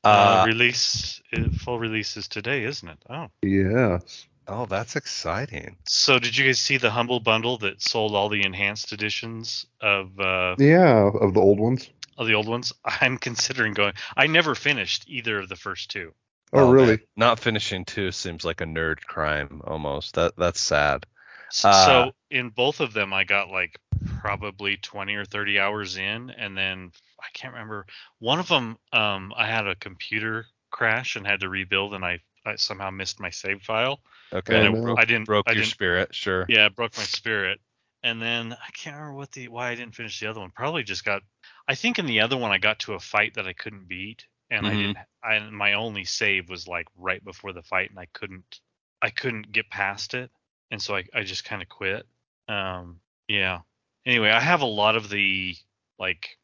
[0.04, 1.20] Uh, Uh, release,
[1.58, 2.98] full release is today, isn't it?
[3.08, 3.28] Oh.
[3.42, 4.26] Yes.
[4.46, 5.76] oh, that's exciting.
[5.88, 10.20] So did you guys see the Humble Bundle that sold all the enhanced editions of
[10.20, 11.88] uh, Yeah, of the old ones.
[12.16, 12.72] Of the old ones?
[12.84, 13.94] I'm considering going.
[14.16, 16.12] I never finished either of the first two.
[16.52, 17.00] Oh, man, really?
[17.16, 20.14] Not finishing two seems like a nerd crime almost.
[20.14, 21.06] That that's sad.
[21.50, 23.78] S- Uh, so in both of them, I got like
[24.20, 27.86] probably 20 or 30 hours in, and then I can't remember.
[28.18, 32.20] One of them, um, I had a computer crash and had to rebuild, and I,
[32.44, 34.00] I somehow missed my save file.
[34.32, 35.02] Okay, And Oh, I.
[35.02, 36.14] I didn't broke I your didn't, spirit.
[36.14, 36.46] Sure.
[36.48, 37.60] Yeah, it broke my spirit.
[38.02, 40.50] And then I can't remember what the why I didn't finish the other one.
[40.50, 41.22] Probably just got.
[41.68, 44.26] I think in the other one I got to a fight that I couldn't beat,
[44.50, 44.78] and I Mhm.
[44.78, 44.98] didn't.
[45.22, 48.60] I my only save was like right before the fight, and I couldn't.
[49.02, 50.30] I couldn't get past it,
[50.70, 52.06] and so I I just kind of quit.
[52.48, 53.62] Um, yeah.
[54.06, 55.56] Anyway, I have a lot of the
[55.98, 56.38] like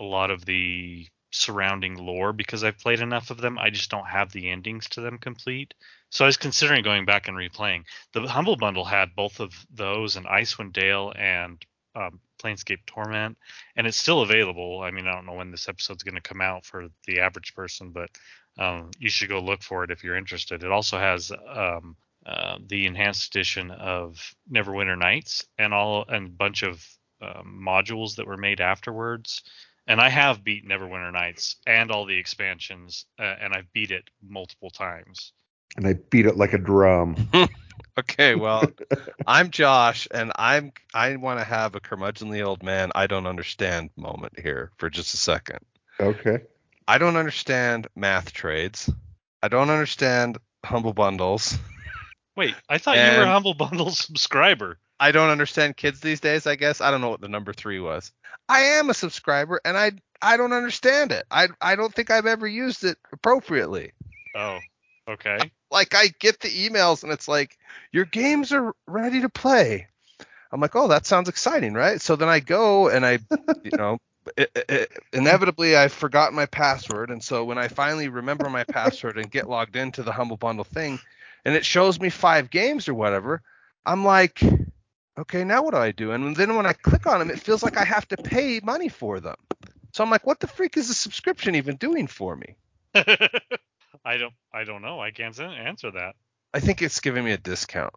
[0.00, 3.58] a lot of the surrounding lore because I've played enough of them.
[3.58, 5.74] I just don't have the endings to them complete.
[6.10, 7.84] So I was considering going back and replaying.
[8.12, 11.64] The Humble Bundle had both of those and Icewind Dale and
[11.94, 13.36] um, Planescape Torment,
[13.76, 14.80] and it's still available.
[14.82, 17.54] I mean, I don't know when this episode's going to come out for the average
[17.54, 18.10] person, but
[18.58, 20.62] um, you should go look for it if you're interested.
[20.62, 26.30] It also has um, uh, the enhanced edition of Neverwinter Nights and all and a
[26.30, 26.84] bunch of
[27.22, 29.42] um, modules that were made afterwards.
[29.86, 34.10] And I have beat Neverwinter Nights and all the expansions, uh, and I've beat it
[34.26, 35.32] multiple times.
[35.76, 37.28] And I beat it like a drum.
[37.98, 38.34] Okay.
[38.34, 38.70] Well,
[39.26, 43.90] I'm Josh, and I'm I want to have a curmudgeonly old man I don't understand
[43.96, 45.60] moment here for just a second.
[45.98, 46.40] Okay.
[46.88, 48.90] I don't understand math trades.
[49.42, 51.58] I don't understand humble bundles.
[52.36, 54.78] Wait, I thought you were a Humble Bundle subscriber.
[55.00, 56.46] I don't understand kids these days.
[56.46, 58.12] I guess I don't know what the number three was.
[58.48, 61.24] I am a subscriber, and I I don't understand it.
[61.30, 63.92] I I don't think I've ever used it appropriately.
[64.34, 64.58] Oh,
[65.08, 65.38] okay.
[65.70, 67.58] Like I get the emails, and it's like
[67.92, 69.88] your games are ready to play.
[70.52, 72.00] I'm like, oh, that sounds exciting, right?
[72.00, 73.18] So then I go and I,
[73.62, 73.98] you know,
[74.38, 79.18] i i inevitably I've forgotten my password, and so when I finally remember my password
[79.18, 80.98] and get logged into the Humble Bundle thing,
[81.44, 83.42] and it shows me five games or whatever,
[83.84, 84.40] I'm like,
[85.18, 86.12] okay, now what do I do?
[86.12, 88.88] And then when I click on them, it feels like I have to pay money
[88.88, 89.36] for them.
[89.92, 92.56] So I'm like, what the freak is a subscription even doing for me?
[94.04, 94.34] I don't.
[94.52, 95.00] I don't know.
[95.00, 96.14] I can't answer that.
[96.54, 97.92] I think it's giving me a discount.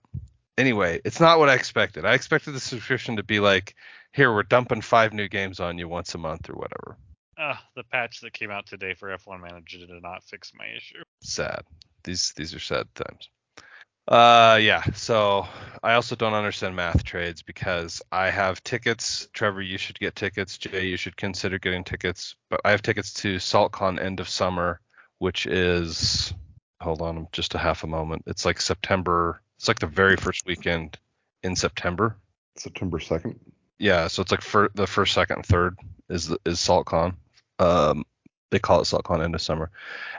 [0.57, 2.05] Anyway, it's not what I expected.
[2.05, 3.75] I expected the subscription to be like,
[4.11, 6.97] here, we're dumping five new games on you once a month or whatever.
[7.37, 11.01] Uh, the patch that came out today for F1 Manager did not fix my issue.
[11.21, 11.63] Sad.
[12.03, 13.29] These these are sad times.
[14.07, 15.47] Uh yeah, so
[15.83, 19.29] I also don't understand math trades because I have tickets.
[19.33, 20.57] Trevor, you should get tickets.
[20.57, 22.35] Jay, you should consider getting tickets.
[22.49, 24.81] But I have tickets to SaltCon end of summer,
[25.19, 26.33] which is
[26.81, 28.23] hold on just a half a moment.
[28.25, 29.41] It's like September.
[29.57, 30.97] It's like the very first weekend
[31.43, 32.15] in September.
[32.55, 33.35] September 2nd.
[33.77, 35.77] Yeah, so it's like for the first, second, and third
[36.09, 37.15] is the, is SaltCon.
[37.59, 38.05] Um,
[38.51, 39.71] they call it SaltCon end of summer,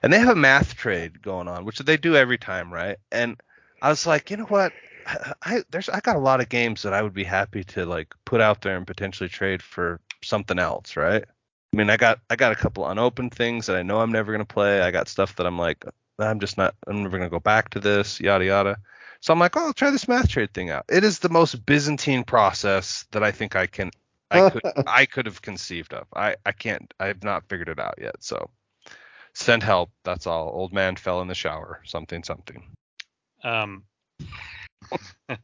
[0.02, 2.96] and they have a math trade going on, which they do every time, right?
[3.12, 3.40] And
[3.82, 4.72] I was like, you know what?
[5.06, 7.84] I, I there's I got a lot of games that I would be happy to
[7.84, 11.24] like put out there and potentially trade for something else, right?
[11.72, 14.32] I mean, I got I got a couple unopened things that I know I'm never
[14.32, 14.80] gonna play.
[14.80, 15.84] I got stuff that I'm like,
[16.18, 18.78] I'm just not I'm never gonna go back to this, yada yada.
[19.20, 20.86] So I'm like, oh, I'll try this math trade thing out.
[20.88, 23.90] It is the most Byzantine process that I think I can
[24.30, 26.06] I could I could have conceived of.
[26.14, 28.16] I I can't I've not figured it out yet.
[28.20, 28.50] So
[29.32, 29.90] Send help.
[30.04, 30.48] That's all.
[30.48, 31.80] Old man fell in the shower.
[31.84, 32.62] Something something.
[33.44, 33.84] Um,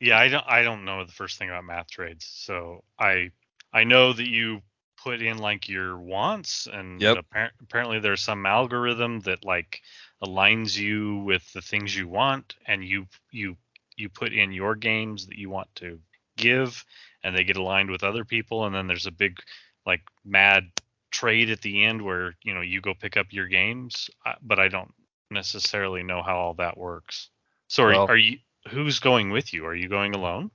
[0.00, 3.32] yeah, I don't I don't know the first thing about math trades, so I
[3.72, 4.62] I know that you
[5.02, 7.18] put in like your wants, and Yep.
[7.18, 9.82] appar- apparently there's some algorithm that like
[10.22, 13.56] aligns you with the things you want, and you you
[13.96, 16.00] you put in your games that you want to
[16.36, 16.84] give,
[17.22, 19.38] and they get aligned with other people, and then there's a big
[19.86, 20.70] like mad
[21.10, 24.58] trade at the end where you know you go pick up your games, uh, but
[24.58, 24.92] I don't
[25.30, 27.30] necessarily know how all that works.
[27.68, 28.38] So are, Well- are you
[28.68, 29.64] who's going with you?
[29.66, 30.50] Are you going alone?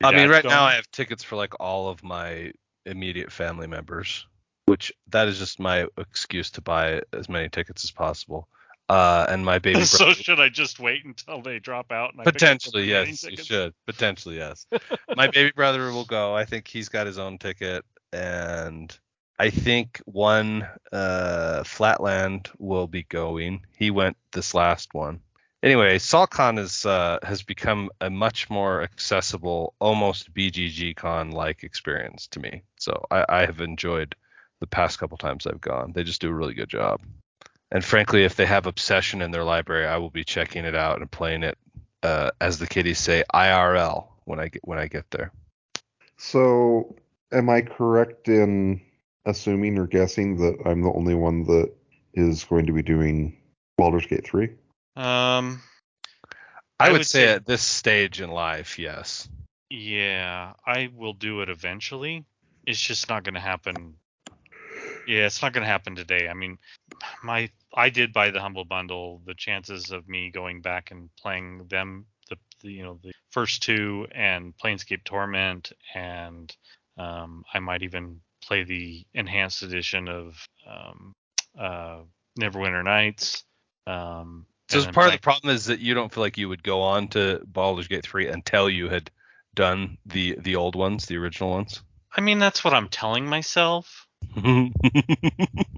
[0.00, 0.64] Your I mean, right now?
[0.64, 2.52] I have tickets for like all of my
[2.86, 4.26] immediate family members,
[4.66, 8.48] which that is just my excuse to buy as many tickets as possible.
[8.88, 12.12] Uh, and my baby so brother, should I just wait until they drop out?
[12.12, 13.74] And I pick up the potentially yes, you should.
[13.86, 14.66] Potentially yes.
[15.16, 16.34] my baby brother will go.
[16.34, 18.96] I think he's got his own ticket, and
[19.38, 23.64] I think one uh, Flatland will be going.
[23.76, 25.20] He went this last one.
[25.64, 32.26] Anyway, SaltCon is uh, has become a much more accessible, almost BGG con like experience
[32.26, 32.62] to me.
[32.78, 34.14] So I, I have enjoyed
[34.60, 35.92] the past couple times I've gone.
[35.94, 37.00] They just do a really good job.
[37.70, 41.00] And frankly, if they have Obsession in their library, I will be checking it out
[41.00, 41.56] and playing it,
[42.02, 45.32] uh, as the kiddies say, IRL when I get when I get there.
[46.18, 46.94] So,
[47.32, 48.82] am I correct in
[49.24, 51.72] assuming or guessing that I'm the only one that
[52.12, 53.38] is going to be doing
[53.78, 54.50] Baldur's Gate 3?
[54.96, 55.62] Um,
[56.80, 59.28] I, I would, would say, say- at this stage in life, yes.
[59.70, 62.24] yeah, I will do it eventually.
[62.66, 63.96] It's just not going to happen.
[65.06, 66.28] Yeah, it's not going to happen today.
[66.28, 66.58] I mean,
[67.22, 69.22] my I did buy the humble bundle.
[69.26, 73.62] The chances of me going back and playing them, the, the you know the first
[73.62, 76.54] two and Planescape Torment, and
[76.98, 81.12] um, I might even play the enhanced edition of um,
[81.58, 82.00] uh,
[82.40, 83.44] Neverwinter Nights.
[83.86, 86.38] Um, So and as then part of the problem is that you don't feel like
[86.38, 89.10] you would go on to Baldur's Gate 3 until you had
[89.54, 91.82] done the the old ones, the original ones.
[92.16, 94.06] I mean, that's what I'm telling myself.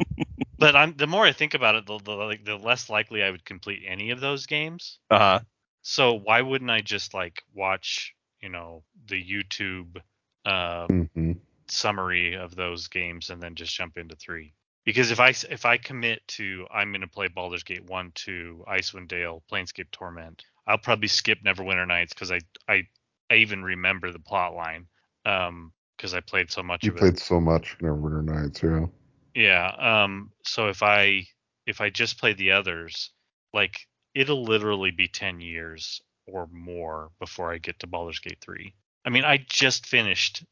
[0.58, 3.30] But I'm the more I think about it, the, the like the less likely I
[3.30, 4.98] would complete any of those games.
[5.10, 5.40] uh-huh.
[5.82, 10.00] So why wouldn't I just like watch, you know, the YouTube
[10.44, 11.32] uh, hmm
[11.68, 14.54] summary of those games and then just jump into three?
[14.86, 18.64] Because if I if I commit to I'm going to play Baldur's Gate one, two,
[18.68, 22.84] Icewind Dale, Planescape Torment, I'll probably skip Neverwinter Nights because I I
[23.30, 24.86] I even remember the plot line
[25.26, 27.00] um because I played so much You of it.
[27.00, 28.86] played so much Neverwinter Nights, yeah.
[29.34, 29.68] Yeah.
[30.04, 30.32] Um.
[30.44, 31.26] So if I
[31.66, 33.10] if I just play the others,
[33.54, 38.74] like it'll literally be ten years or more before I get to Baldur's Gate three.
[39.04, 40.44] I mean, I just finished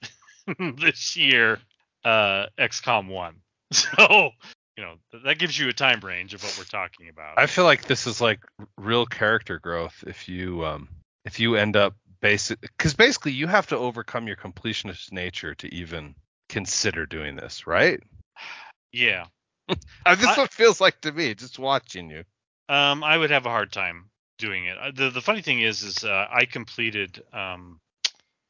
[0.76, 1.60] this year
[2.04, 3.36] uh XCOM one,
[3.96, 4.30] so
[4.76, 7.38] you know th- that gives you a time range of what we're talking about.
[7.38, 8.40] I feel like this is like
[8.78, 10.88] real character growth if you um
[11.24, 15.74] if you end up basic cuz basically you have to overcome your completionist nature to
[15.74, 16.14] even
[16.48, 18.00] consider doing this, right?
[18.92, 19.26] yeah.
[19.68, 22.24] This I- is what it feels like to me just watching you.
[22.68, 24.76] Um, I would have a hard time doing it.
[24.78, 27.80] Uh, the The funny thing is, is uh, I completed um,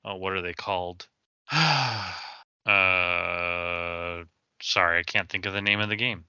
[0.04, 1.06] oh, what are they called?
[1.52, 2.12] uh,
[4.64, 6.24] sorry, I can't think of the name of the game.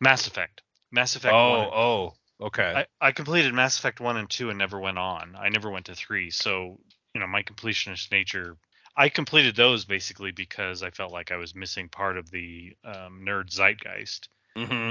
[0.00, 0.62] Mass Effect.
[0.92, 1.34] Mass Effect.
[1.34, 1.68] Oh, one.
[1.72, 2.12] oh,
[2.46, 2.86] okay.
[3.00, 5.36] I, I completed Mass Effect one and two and never went on.
[5.38, 6.30] I never went to three.
[6.30, 6.78] So
[7.14, 8.56] you know, my completionist nature.
[8.96, 13.24] I completed those basically because I felt like I was missing part of the um,
[13.26, 14.90] nerd zeitgeist Mm-hmm.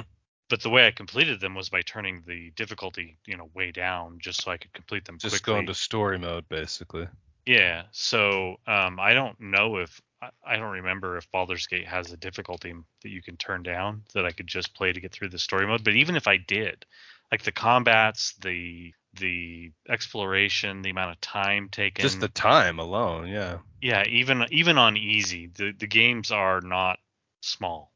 [0.50, 4.18] but the way I completed them was by turning the difficulty, you know, way down
[4.20, 5.54] just so I could complete them Just quickly.
[5.54, 7.08] go into story mode basically.
[7.46, 7.84] yeah.
[7.92, 12.18] So um, I don't know if I, I don't remember if Baldur's Gate has a
[12.18, 12.74] difficulty
[13.04, 15.68] that you can turn down that I could just play to get through the story
[15.68, 15.84] mode.
[15.84, 16.86] But even if I did,
[17.32, 23.28] like the combats, the the exploration, the amount of time taken, Just the time alone,
[23.28, 23.58] yeah.
[23.82, 27.00] yeah, even even on easy, the the games are not
[27.42, 27.92] small.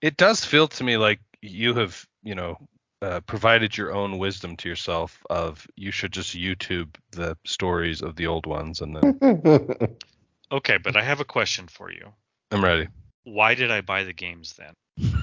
[0.00, 2.56] It does feel to me like you have, you know,
[3.02, 8.16] uh, provided your own wisdom to yourself of you should just YouTube the stories of
[8.16, 9.96] the old ones and then
[10.52, 12.12] Okay, but I have a question for you.
[12.50, 12.88] I'm ready.
[13.24, 14.74] Why did I buy the games then?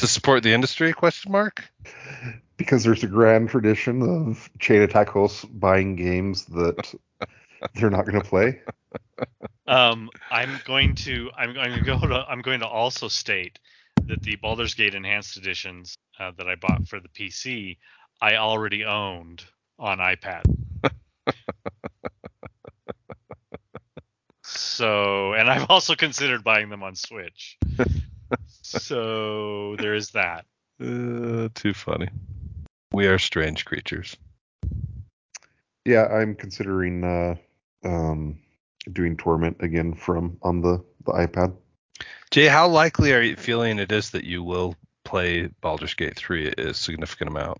[0.00, 1.64] To support the industry question mark?
[2.56, 6.94] because there's a grand tradition of chain attack hosts buying games that
[7.74, 8.60] they're not going to play.
[9.66, 13.58] Um, I'm going to I'm going to go to I'm going to also state
[14.04, 17.78] that the Baldur's Gate Enhanced Editions uh, that I bought for the PC
[18.20, 19.44] I already owned
[19.78, 20.42] on iPad.
[24.76, 27.58] so, and I've also considered buying them on Switch.
[28.62, 30.44] so there is that.
[30.80, 32.08] Uh, too funny.
[32.92, 34.16] We are strange creatures.
[35.84, 37.36] Yeah, I'm considering uh,
[37.84, 38.38] um,
[38.92, 41.54] doing Torment again from on the the iPad.
[42.30, 46.52] Jay, how likely are you feeling it is that you will play Baldur's Gate 3
[46.58, 47.58] a significant amount?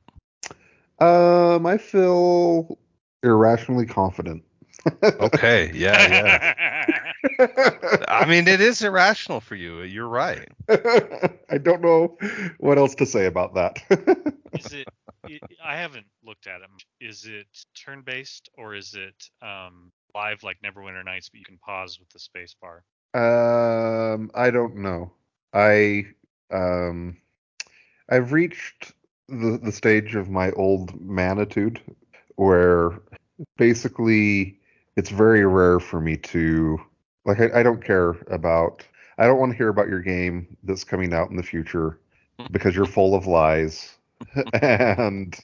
[0.99, 2.77] Um, I feel
[3.23, 4.43] irrationally confident.
[5.03, 7.03] Okay, yeah, yeah.
[8.09, 9.83] I mean, it is irrational for you.
[9.83, 10.49] You're right.
[10.69, 12.17] I don't know
[12.59, 13.79] what else to say about that.
[14.59, 14.89] is it?
[15.29, 16.69] i I haven't looked at it.
[17.05, 21.99] Is it turn-based or is it um, live like Neverwinter Nights, but you can pause
[21.99, 22.85] with the space bar?
[23.17, 25.11] um, I don't know.
[25.53, 26.07] I
[26.51, 27.17] um,
[28.09, 28.93] I've reached
[29.29, 31.81] the the stage of my old manitude
[32.37, 33.01] where
[33.57, 34.61] basically
[34.97, 36.79] it's very rare for me to
[37.27, 38.87] like I, I don't care about
[39.19, 42.01] I don't want to hear about your game that's coming out in the future
[42.39, 42.51] mm.
[42.53, 43.97] because you're full of lies
[44.37, 44.99] mm.
[44.99, 45.39] and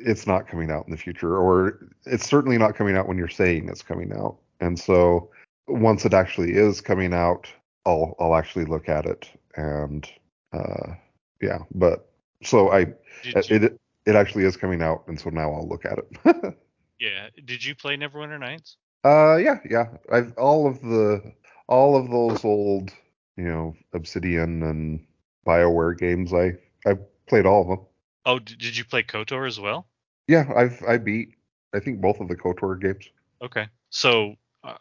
[0.00, 3.28] it's not coming out in the future or it's certainly not coming out when you're
[3.28, 5.30] saying it's coming out and so
[5.66, 7.46] once it actually is coming out
[7.84, 10.10] i'll i'll actually look at it and
[10.54, 10.94] uh
[11.42, 12.08] yeah but
[12.42, 15.84] so i uh, you, it it actually is coming out and so now i'll look
[15.84, 16.56] at it
[16.98, 17.28] yeah.
[17.44, 18.76] Did you play Neverwinter Nights?
[19.04, 21.22] Uh yeah yeah i've all of the
[21.68, 22.90] all of those old
[23.36, 25.06] you know obsidian and
[25.46, 26.52] bioware games i
[26.86, 27.86] i've played all of them
[28.26, 29.88] Oh, did you play KOTOR as well?
[30.26, 31.30] Yeah, I've I beat
[31.74, 33.08] I think both of the KOTOR games.
[33.40, 33.68] Okay.
[33.88, 34.34] So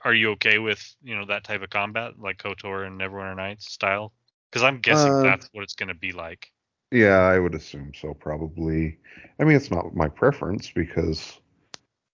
[0.03, 3.71] are you okay with you know that type of combat like KOTOR and Neverwinter Nights
[3.71, 4.11] style?
[4.51, 6.51] Because I'm guessing Uh, that's what it's going to be like.
[6.91, 8.97] Yeah, I would assume so probably.
[9.39, 11.39] I mean, it's not my preference because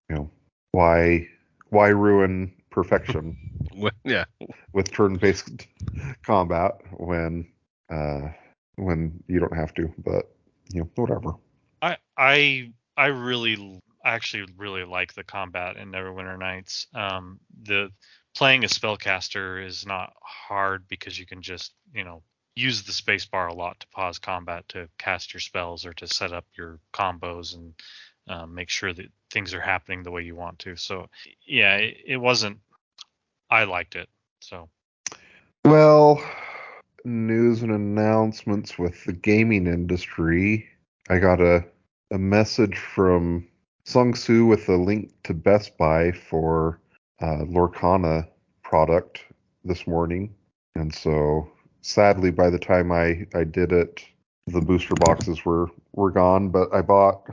[0.10, 0.32] you know,
[0.72, 1.28] why
[1.74, 3.38] why ruin perfection
[4.06, 4.25] yeah.
[4.74, 5.68] with turn-based
[6.25, 7.48] combat when
[7.92, 8.30] uh
[8.75, 10.32] when you don't have to, but
[10.72, 11.34] you know, whatever.
[11.82, 16.88] I I I really actually really like the combat in Neverwinter Nights.
[16.94, 17.89] Um, the
[18.36, 22.24] playing a spellcaster is not hard because you can just you know
[22.56, 26.08] use the space bar a lot to pause combat to cast your spells or to
[26.08, 27.74] set up your combos and
[28.27, 30.78] um, make sure that things are happening the way you want to.
[30.78, 31.10] So
[31.46, 32.60] yeah, it, it wasn't.
[33.50, 34.08] I liked it.
[34.40, 34.70] So
[35.66, 36.24] Well,
[37.04, 40.70] news and announcements with the gaming industry.
[41.10, 41.66] I got a
[42.12, 43.48] a message from
[43.86, 46.80] Sung Soo with a link to Best Buy for
[47.22, 48.28] uh, Lorcana
[48.63, 49.25] product
[49.66, 50.34] this morning,
[50.75, 51.50] and so
[51.82, 54.04] sadly, by the time I I did it,
[54.48, 56.50] the booster boxes were were gone.
[56.50, 57.24] But I bought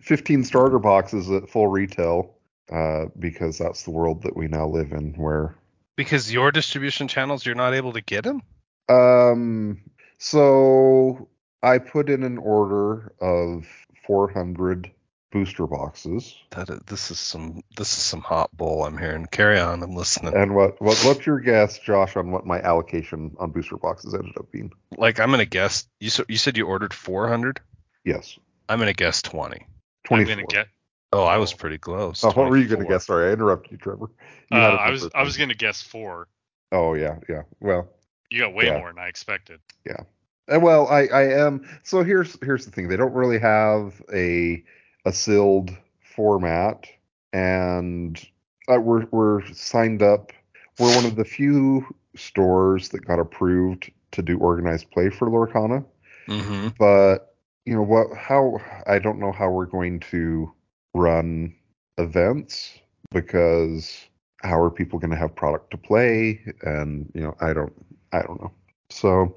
[0.00, 2.34] 15 starter boxes at full retail
[2.72, 5.56] uh, because that's the world that we now live in, where
[5.96, 8.42] Because your distribution channels, you're not able to get them?
[8.88, 9.80] Um,
[10.18, 11.28] so
[11.62, 13.66] I put in an order of
[14.06, 14.90] 400
[15.34, 16.36] booster boxes.
[16.50, 19.26] That is, this is some this is some hot bull I'm hearing.
[19.26, 20.34] Carry on, I'm listening.
[20.34, 24.36] And what, what what's your guess, Josh, on what my allocation on booster boxes ended
[24.38, 24.72] up being?
[24.96, 27.60] Like I'm gonna guess you you said you ordered 400.
[28.04, 29.56] Yes, I'm gonna guess 20.
[29.60, 29.66] I'm
[30.04, 30.34] 24.
[30.36, 30.68] gonna get.
[31.12, 32.24] Oh, I was pretty close.
[32.24, 33.06] Oh, what were you going to guess?
[33.06, 34.06] Sorry, I interrupted you, Trevor.
[34.50, 36.26] Uh, You had it I was first I was gonna guess four.
[36.72, 37.42] Oh yeah, yeah.
[37.60, 37.88] Well,
[38.30, 38.78] You got way Yeah.
[38.78, 39.60] more than I expected.
[39.88, 41.68] Uh, Well, I, I am.
[41.84, 42.88] So here's here's the thing.
[42.88, 44.64] They don't really have a
[45.04, 45.70] a sealed
[46.16, 46.86] format,
[47.32, 48.20] and
[48.68, 50.32] uh, we're we're signed up.
[50.80, 55.84] We're one of the few stores that got approved to do organized play for Lorcana.
[56.26, 56.68] Mm-hmm.
[56.78, 57.33] But
[57.66, 58.16] you know what?
[58.16, 60.52] How I don't know how we're going to
[60.94, 61.54] run
[61.98, 62.78] events
[63.10, 64.06] because
[64.42, 66.40] how are people going to have product to play?
[66.62, 67.72] And you know, I don't
[68.12, 68.52] I don't know.
[68.90, 69.36] So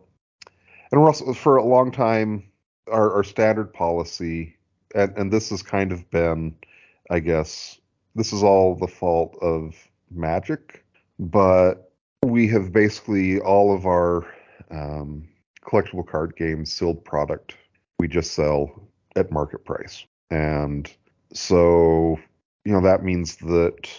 [0.91, 2.43] and we're also for a long time
[2.91, 4.55] our, our standard policy
[4.95, 6.55] and, and this has kind of been
[7.09, 7.79] i guess
[8.15, 9.75] this is all the fault of
[10.11, 10.83] magic
[11.19, 11.91] but
[12.23, 14.25] we have basically all of our
[14.71, 15.27] um,
[15.61, 17.55] collectible card games sealed product
[17.99, 18.71] we just sell
[19.15, 20.91] at market price and
[21.33, 22.17] so
[22.65, 23.89] you know that means that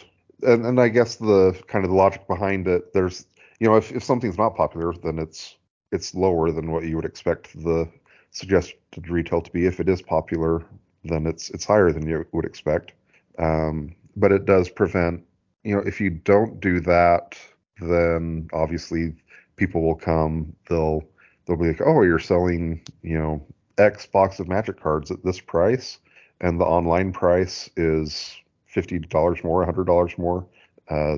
[0.42, 3.26] and, and i guess the kind of the logic behind it there's
[3.60, 5.56] you know if, if something's not popular then it's
[5.92, 7.88] it's lower than what you would expect the
[8.30, 8.76] suggested
[9.08, 9.66] retail to be.
[9.66, 10.64] If it is popular,
[11.04, 12.92] then it's it's higher than you would expect.
[13.38, 15.22] Um, but it does prevent,
[15.62, 17.38] you know, if you don't do that,
[17.80, 19.14] then obviously
[19.56, 20.54] people will come.
[20.68, 21.02] They'll
[21.46, 23.46] they'll be like, oh, you're selling, you know,
[23.78, 25.98] X box of Magic cards at this price,
[26.40, 30.46] and the online price is fifty dollars more, hundred dollars more.
[30.88, 31.16] Uh,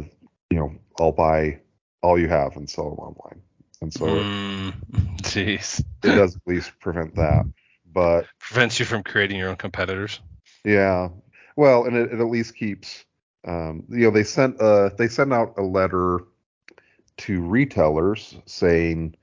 [0.50, 1.60] you know, I'll buy
[2.02, 3.40] all you have and sell them online.
[3.82, 4.72] And so Mm,
[5.22, 5.82] jeez.
[6.02, 7.46] it does at least prevent that.
[7.92, 10.20] But Prevents you from creating your own competitors.
[10.64, 11.08] yeah,
[11.56, 13.04] well, and it, it at least keeps.
[13.46, 16.20] Um, you know, they sent uh they sent out a letter
[17.18, 19.14] to retailers saying,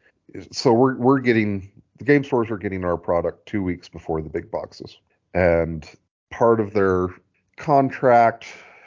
[0.51, 4.29] so we're we're getting the game stores are getting our product two weeks before the
[4.29, 4.97] big boxes,
[5.33, 5.89] and
[6.31, 7.09] part of their
[7.57, 8.45] contract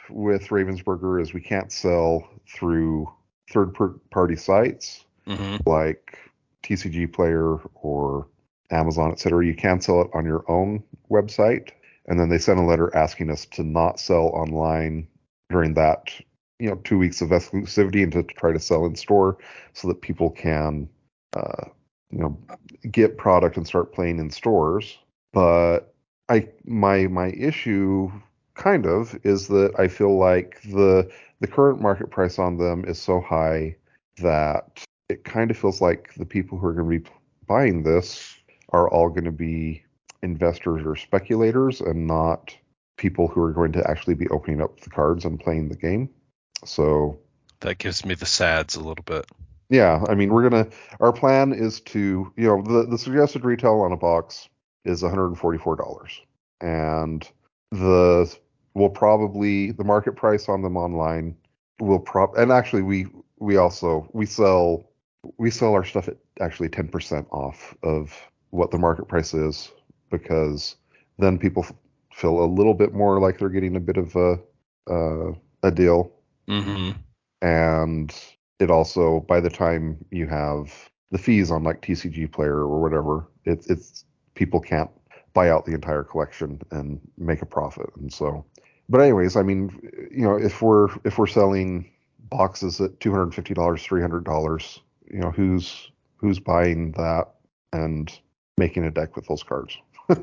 [0.08, 3.10] with Ravensburger is we can't sell through
[3.50, 3.74] third
[4.10, 5.68] party sites Mm-hmm.
[5.68, 6.18] like
[6.64, 8.26] TCG Player or
[8.70, 9.44] Amazon, et cetera.
[9.46, 11.70] You can sell it on your own website.
[12.06, 15.06] And then they sent a letter asking us to not sell online
[15.48, 16.10] during that,
[16.58, 19.38] you know, two weeks of exclusivity and to try to sell in store
[19.72, 20.88] so that people can,
[21.34, 21.66] uh,
[22.10, 22.38] you know,
[22.90, 24.98] get product and start playing in stores.
[25.32, 25.94] But
[26.28, 28.10] I, my, my issue
[28.54, 33.00] kind of is that I feel like the, the current market price on them is
[33.00, 33.76] so high
[34.18, 37.10] that it kind of feels like the people who are going to be
[37.46, 38.36] buying this
[38.70, 39.82] are all going to be
[40.22, 42.56] investors or speculators and not
[42.96, 46.10] people who are going to actually be opening up the cards and playing the game.
[46.64, 47.18] So,
[47.60, 49.26] That gives me the sads a little bit.
[49.70, 53.44] Yeah, I mean, we're going to, our plan is to, you know, the, the suggested
[53.44, 54.48] retail on a box
[54.84, 56.10] is $144.
[56.60, 57.28] And
[57.70, 58.36] the,
[58.74, 61.36] we'll probably, the market price on them online
[61.80, 63.06] will prop, and actually we,
[63.38, 64.84] we also, we sell,
[65.38, 68.14] we sell our stuff at actually 10% off of
[68.50, 69.70] what the market price is
[70.10, 70.76] because
[71.18, 71.72] then people f-
[72.12, 74.38] feel a little bit more like they're getting a bit of a
[74.90, 76.12] uh, a deal
[76.48, 76.90] Mm-hmm.
[77.42, 78.14] and
[78.60, 83.26] it also by the time you have the fees on like TCG player or whatever
[83.44, 84.90] it's it's people can't
[85.32, 88.44] buy out the entire collection and make a profit and so.
[88.88, 89.70] But anyways I mean
[90.10, 91.90] you know if we're if we're selling
[92.28, 94.78] boxes at $250 $300
[95.10, 97.28] you know who's who's buying that
[97.72, 98.12] and
[98.58, 99.76] making a deck with those cards?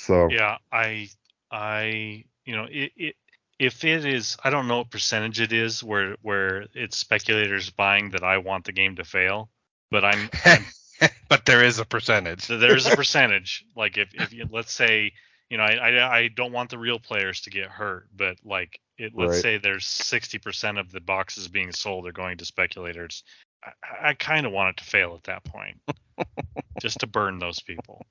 [0.00, 0.28] So.
[0.30, 1.08] Yeah, I
[1.50, 3.16] I you know it, it
[3.60, 8.10] if it is I don't know what percentage it is where where it's speculators buying
[8.10, 9.50] that I want the game to fail,
[9.92, 10.66] but I'm, I'm
[11.28, 12.48] but there is a percentage.
[12.48, 15.12] there's a percentage like if if you, let's say
[15.50, 18.80] you know I, I I don't want the real players to get hurt, but like
[18.98, 19.42] it let's Right.
[19.42, 23.24] say there's 60% of the boxes being sold are going to speculators.
[23.64, 25.80] I, I kind of want it to fail at that point,
[26.80, 28.06] just to burn those people.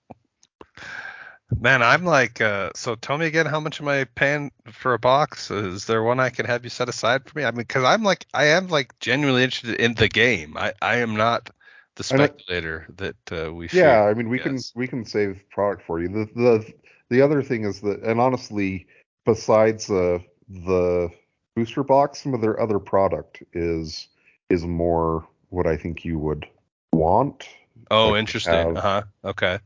[1.58, 5.00] Man, I'm like, uh, so tell me again, how much am I paying for a
[5.00, 5.50] box?
[5.52, 7.44] Is there one I can have you set aside for me?
[7.44, 10.56] I mean, because I'm like, I am like genuinely interested in the game.
[10.58, 11.50] I, I am not
[11.96, 13.68] the I speculator that uh, we.
[13.74, 16.74] yeah i mean we can we can save product for you the the
[17.10, 18.88] the other thing is that and honestly
[19.26, 21.10] besides uh, the
[21.56, 24.08] booster box some of their other product is
[24.50, 26.46] is more what i think you would
[26.94, 27.48] want
[27.92, 28.54] Oh, like interesting.
[28.78, 29.04] Uh huh.
[29.26, 29.60] Okay.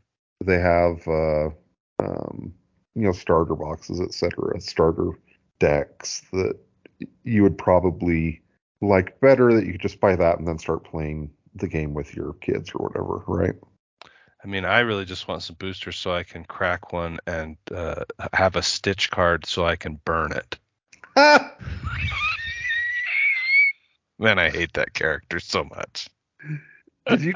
[0.43, 1.50] they have uh
[1.99, 2.53] um
[2.95, 5.12] you know starter boxes etc starter
[5.60, 6.58] decks that
[7.23, 8.41] you would probably
[8.82, 12.15] like better that you could just buy that and then start playing the game with
[12.15, 13.56] your kids or whatever right
[14.43, 18.03] I mean, I really just want some boosters so I can crack one and uh,
[18.34, 20.60] have a stitch card so I can burn it.
[24.19, 26.10] Man, I hate that character so much.
[27.08, 27.34] Did you?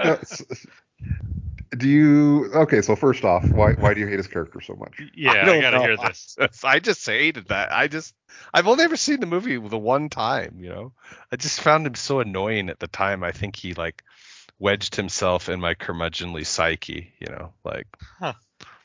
[1.71, 2.51] S- Do you?
[2.53, 5.01] Okay, so first off, why why do you hate his character so much?
[5.15, 5.83] Yeah, I, don't gotta know.
[5.83, 6.35] hear this.
[6.63, 7.71] I just, I hated that.
[7.71, 8.13] I just,
[8.53, 10.57] I've only ever seen the movie the one time.
[10.59, 10.93] You know,
[11.31, 13.23] I just found him so annoying at the time.
[13.23, 14.03] I think he like
[14.59, 17.13] wedged himself in my curmudgeonly psyche.
[17.19, 17.87] You know, like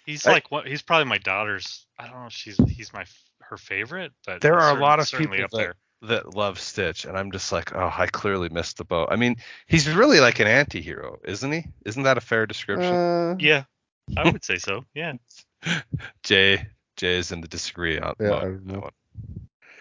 [0.06, 0.66] He's I- like what?
[0.66, 1.86] He's probably my daughter's.
[1.98, 2.26] I don't know.
[2.26, 3.04] if She's he's my
[3.42, 5.74] her favorite, but There he's are a lot of certainly people up that- there.
[6.02, 9.08] That love Stitch, and I'm just like, oh, I clearly missed the boat.
[9.10, 9.36] I mean,
[9.66, 11.64] he's really like an anti-hero, isn't he?
[11.84, 12.94] Isn't that a fair description?
[12.94, 13.64] Uh, Yeah,
[14.16, 14.84] I would say so.
[14.94, 15.14] Yeah.
[16.22, 18.80] Jay, Jay is in the disagree on Yeah, mode I don't that know.
[18.80, 18.92] one.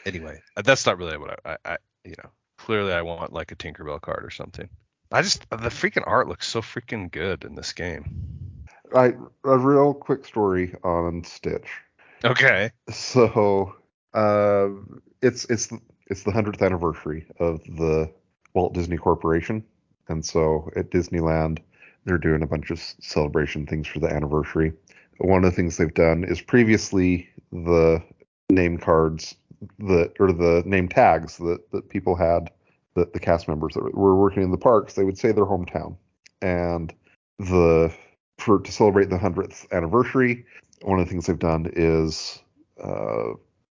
[0.05, 3.51] Anyway, uh, that's not really what I, I, I, you know, clearly I want like
[3.51, 4.69] a Tinkerbell card or something.
[5.12, 8.65] I just the freaking art looks so freaking good in this game.
[8.95, 11.67] I a real quick story on Stitch.
[12.23, 12.71] Okay.
[12.91, 13.75] So,
[14.13, 14.69] uh,
[15.21, 15.81] it's it's the-
[16.12, 18.12] it's the hundredth anniversary of the
[18.54, 19.63] Walt Disney Corporation,
[20.10, 21.60] and so at Disneyland
[22.04, 24.74] they're doing a bunch of celebration things for the anniversary.
[25.19, 28.04] One of the things they've done is previously the
[28.50, 29.36] name cards
[29.80, 32.52] that or the name tags that that people had
[32.95, 35.95] that the cast members that were working in the parks they would say their hometown
[36.41, 36.93] and
[37.39, 37.93] the
[38.39, 40.43] for to celebrate the 100th anniversary
[40.82, 42.41] one of the things they've done is
[42.84, 43.30] uh,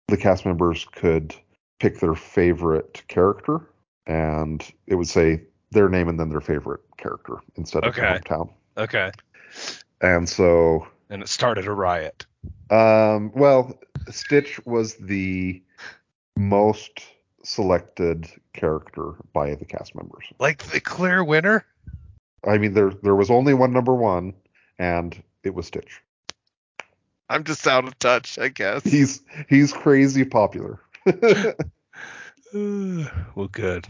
[0.08, 1.36] the cast members could
[1.80, 3.62] pick their favorite character
[4.08, 8.20] and it would say their name and then their favorite character instead of their Okay.
[8.20, 9.12] hometown Okay.
[10.02, 12.26] And so, And it started a riot.
[12.70, 15.62] um, well, Stitch was the
[16.38, 17.02] most
[17.44, 20.26] selected character by the cast members.
[20.40, 21.66] Like the clear winner?
[22.48, 24.34] I mean, there there was only one number one,
[24.78, 26.02] and it was Stitch.
[27.30, 28.84] I'm just out of touch, I guess.
[28.84, 30.80] He's he's crazy popular.
[32.54, 33.88] well, good.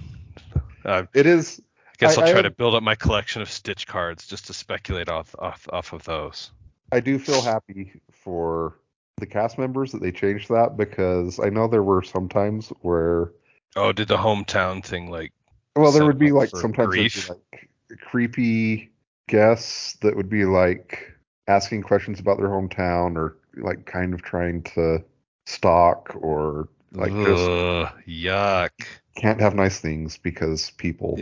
[0.85, 1.61] I it is.
[1.87, 4.47] I guess I- I'll try have- to build up my collection of Stitch cards just
[4.47, 6.51] to speculate off off off of those.
[6.91, 8.77] I do feel happy for
[9.17, 13.31] the cast members that they changed that because I know there were some times where
[13.77, 15.31] Oh, did the hometown thing like?
[15.75, 17.69] well there would be like sometimes be, like
[18.01, 18.89] creepy
[19.27, 21.11] guests that would be like
[21.47, 25.03] asking questions about their hometown or like kind of trying to
[25.45, 28.71] stalk or like just Ugh, yuck!
[29.15, 31.19] can't have nice things because people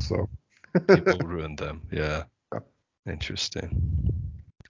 [0.00, 0.28] so
[0.88, 1.82] People ruined them.
[1.90, 2.24] Yeah.
[2.52, 2.60] Yeah.
[3.06, 4.12] Interesting.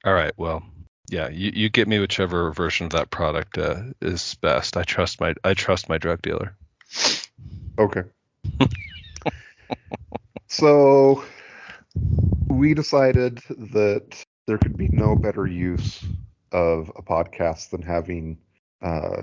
[0.05, 0.33] All right.
[0.37, 0.63] Well,
[1.09, 1.29] yeah.
[1.29, 4.77] You, you get me whichever version of that product uh, is best.
[4.77, 6.57] I trust my I trust my drug dealer.
[7.79, 8.03] Okay.
[10.49, 11.25] so
[12.49, 13.41] we decided
[13.73, 16.05] that there could be no better use
[16.53, 18.39] of a podcast than having
[18.83, 19.23] uh,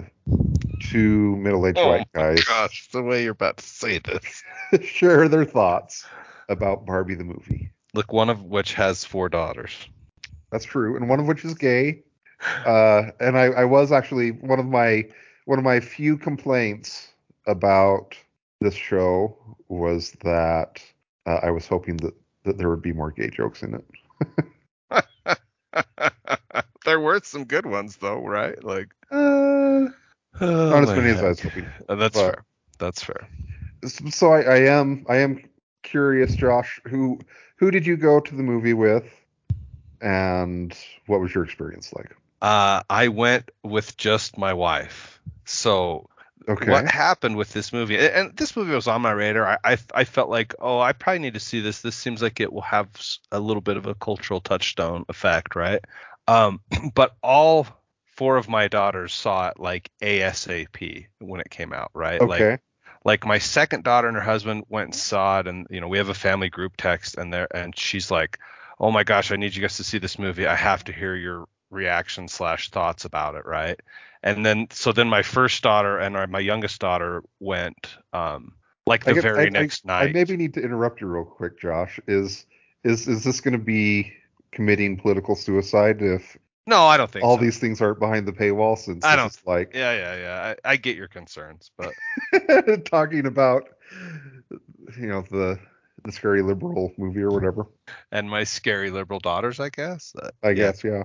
[0.79, 4.43] two middle-aged white guys Oh gosh, the way you're about to say this.
[4.81, 6.05] share their thoughts
[6.49, 7.71] about Barbie the movie.
[7.93, 9.87] Look, one of which has four daughters.
[10.51, 12.03] That's true, and one of which is gay.
[12.65, 15.05] Uh, and I, I was actually one of my
[15.45, 17.13] one of my few complaints
[17.47, 18.15] about
[18.59, 19.37] this show
[19.67, 20.83] was that
[21.25, 22.13] uh, I was hoping that
[22.43, 23.85] that there would be more gay jokes in it.
[26.85, 28.61] there were some good ones though, right?
[28.63, 29.22] Like Uh,
[30.41, 31.65] oh not as many as I was hoping.
[31.87, 32.45] Uh, That's but- fair.
[32.79, 33.27] That's fair.
[34.09, 35.43] So I, I am I am
[35.83, 36.79] curious, Josh.
[36.85, 37.19] Who
[37.57, 39.05] who did you go to the movie with,
[40.01, 40.75] and
[41.07, 42.15] what was your experience like?
[42.41, 45.21] Uh, I went with just my wife.
[45.45, 46.09] So
[46.49, 46.69] Okay.
[46.69, 47.97] what happened with this movie?
[47.97, 49.47] And and this movie was on my radar.
[49.63, 51.81] I, I I felt like, oh, I probably need to see this.
[51.81, 52.89] This seems like it will have
[53.31, 55.79] a little bit of a cultural touchstone effect, right?
[56.27, 56.59] Um,
[56.95, 57.67] but all
[58.23, 62.21] four of my daughters saw it like ASAP when it came out, right?
[62.21, 62.57] Like Okay.
[63.03, 65.97] like my second daughter and her husband went and saw it and you know we
[65.97, 68.39] have a family group text and there and she's like
[68.79, 71.13] oh my gosh i need you guys to see this movie i have to hear
[71.13, 73.77] your reaction slash thoughts about it right
[74.23, 78.53] and then so then my first daughter and our, my youngest daughter went um
[78.87, 81.07] like the I guess- very I- next I night I maybe need to interrupt you
[81.07, 81.99] real quick, Josh.
[82.07, 82.45] Is
[82.85, 84.13] is is this going to be
[84.53, 87.43] committing political suicide if no i don't think all so.
[87.43, 88.77] these things aren't behind the paywall?
[88.77, 91.93] Since I don't- is like yeah yeah yeah I, I get your concerns but
[92.85, 93.69] talking about
[94.99, 95.59] you know the
[96.03, 97.67] the scary liberal movie or whatever.
[98.11, 100.53] and my scary liberal daughters i guess Uh, I yeah.
[100.55, 101.03] guess yeah.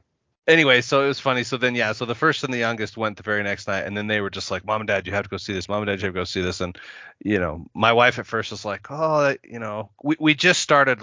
[0.48, 1.44] anyway, so it was funny.
[1.44, 3.94] So then, yeah, so the first and the youngest went the very next night, and
[3.96, 5.68] then they were just like, "Mom and Dad, you have to go see this.
[5.68, 6.76] Mom and Dad, you have to go see this." And
[7.22, 11.00] you know, my wife at first was like, "Oh, you know, we we just started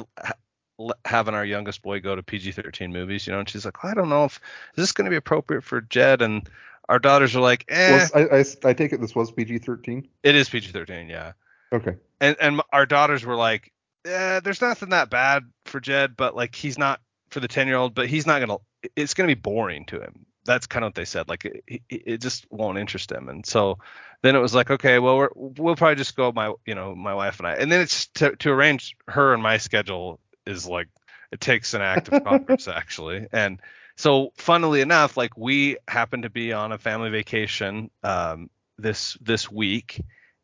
[1.06, 4.10] having our youngest boy go to PG-13 movies, you know," and she's like, "I don't
[4.10, 4.40] know if
[4.76, 6.50] is this going to be appropriate for Jed." And
[6.90, 10.08] our daughters are like, "Eh, I, I I take it this was PG thirteen.
[10.24, 11.34] it is PG-13, yeah."
[11.74, 11.96] Okay.
[12.22, 13.72] and and our daughters were like,
[14.06, 17.78] eh, "There's nothing that bad for Jed, but like he's not for the ten year
[17.78, 18.58] old, but he's not gonna.
[18.96, 21.28] It's gonna be boring to him." That's kind of what they said.
[21.28, 23.30] Like it, it, it just won't interest him.
[23.30, 23.80] And so
[24.22, 27.16] then it was like, okay, well we're, we'll probably just go my you know my
[27.16, 27.54] wife and I.
[27.54, 30.88] And then it's to to arrange her and my schedule is like
[31.32, 33.28] it takes an act of Congress actually.
[33.32, 33.60] And
[33.96, 39.50] so funnily enough, like we happen to be on a family vacation um, this this
[39.50, 40.02] week,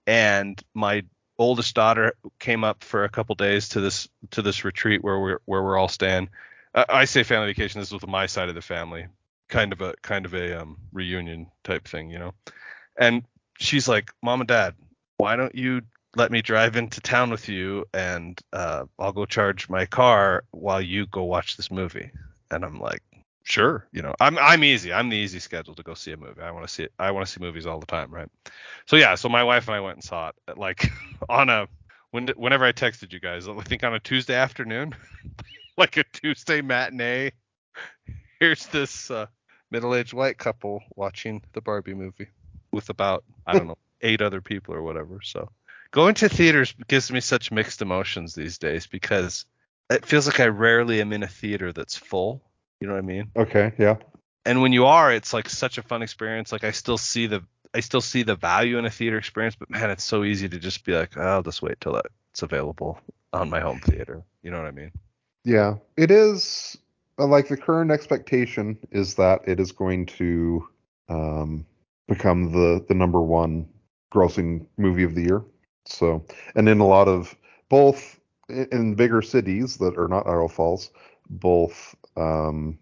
[0.07, 1.03] and my
[1.37, 5.39] oldest daughter came up for a couple days to this to this retreat where we're
[5.45, 6.29] where we're all staying.
[6.73, 7.81] Uh, I say family vacation.
[7.81, 9.07] This is with my side of the family,
[9.49, 12.33] kind of a kind of a um, reunion type thing, you know.
[12.97, 13.23] And
[13.59, 14.75] she's like, "Mom and Dad,
[15.17, 15.81] why don't you
[16.15, 20.81] let me drive into town with you, and uh, I'll go charge my car while
[20.81, 22.11] you go watch this movie?"
[22.49, 23.01] And I'm like,
[23.43, 24.91] "Sure, you know, I'm I'm easy.
[24.91, 26.41] I'm the easy schedule to go see a movie.
[26.41, 26.93] I want to see it.
[26.99, 28.29] I want to see movies all the time, right?"
[28.85, 30.91] So yeah, so my wife and I went and saw it at, like
[31.29, 31.67] on a
[32.11, 34.93] when whenever I texted you guys, I think on a Tuesday afternoon,
[35.77, 37.31] like a Tuesday matinee.
[38.39, 39.27] Here's this uh,
[39.69, 42.27] middle-aged white couple watching the Barbie movie
[42.71, 45.19] with about I don't know eight other people or whatever.
[45.23, 45.49] So
[45.91, 49.45] going to theaters gives me such mixed emotions these days because
[49.89, 52.41] it feels like I rarely am in a theater that's full.
[52.79, 53.31] You know what I mean?
[53.35, 53.73] Okay.
[53.77, 53.97] Yeah.
[54.45, 57.43] and when you are it's like such a fun experience like i still see the
[57.75, 60.57] i still see the value in a theater experience but man it's so easy to
[60.59, 61.95] just be like oh, i'll just wait till
[62.31, 62.99] it's available
[63.33, 64.91] on my home theater you know what i mean
[65.43, 66.77] Yeah, it is.
[67.19, 70.67] uh, like the current expectation is that it is going to
[71.09, 71.65] um,
[72.07, 73.67] become the the number one
[74.13, 75.43] grossing movie of the year.
[75.85, 77.35] So, and in a lot of
[77.69, 80.91] both in bigger cities that are not Idaho Falls,
[81.29, 82.77] both um,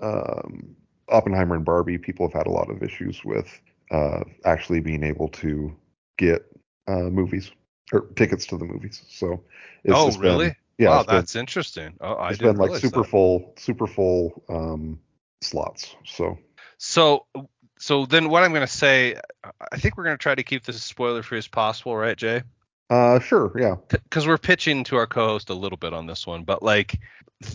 [0.00, 0.76] um,
[1.08, 5.28] Oppenheimer and Barbie, people have had a lot of issues with uh, actually being able
[5.28, 5.74] to
[6.16, 6.44] get
[6.88, 7.50] uh, movies
[7.92, 9.02] or tickets to the movies.
[9.08, 9.44] So,
[9.84, 10.56] it's, oh, it's been- really?
[10.78, 11.94] yeah, wow, it's been- that's interesting.
[12.00, 13.08] Oh, I it's been like super that.
[13.08, 14.98] full, super full um,
[15.42, 15.94] slots.
[16.04, 16.38] So
[16.78, 17.26] So,
[17.82, 19.16] so then what I'm going to say,
[19.72, 22.16] I think we're going to try to keep this as spoiler free as possible, right,
[22.16, 22.42] Jay?
[22.90, 23.74] uh, sure, yeah.
[23.88, 27.00] Because we're pitching to our co-host a little bit on this one, but like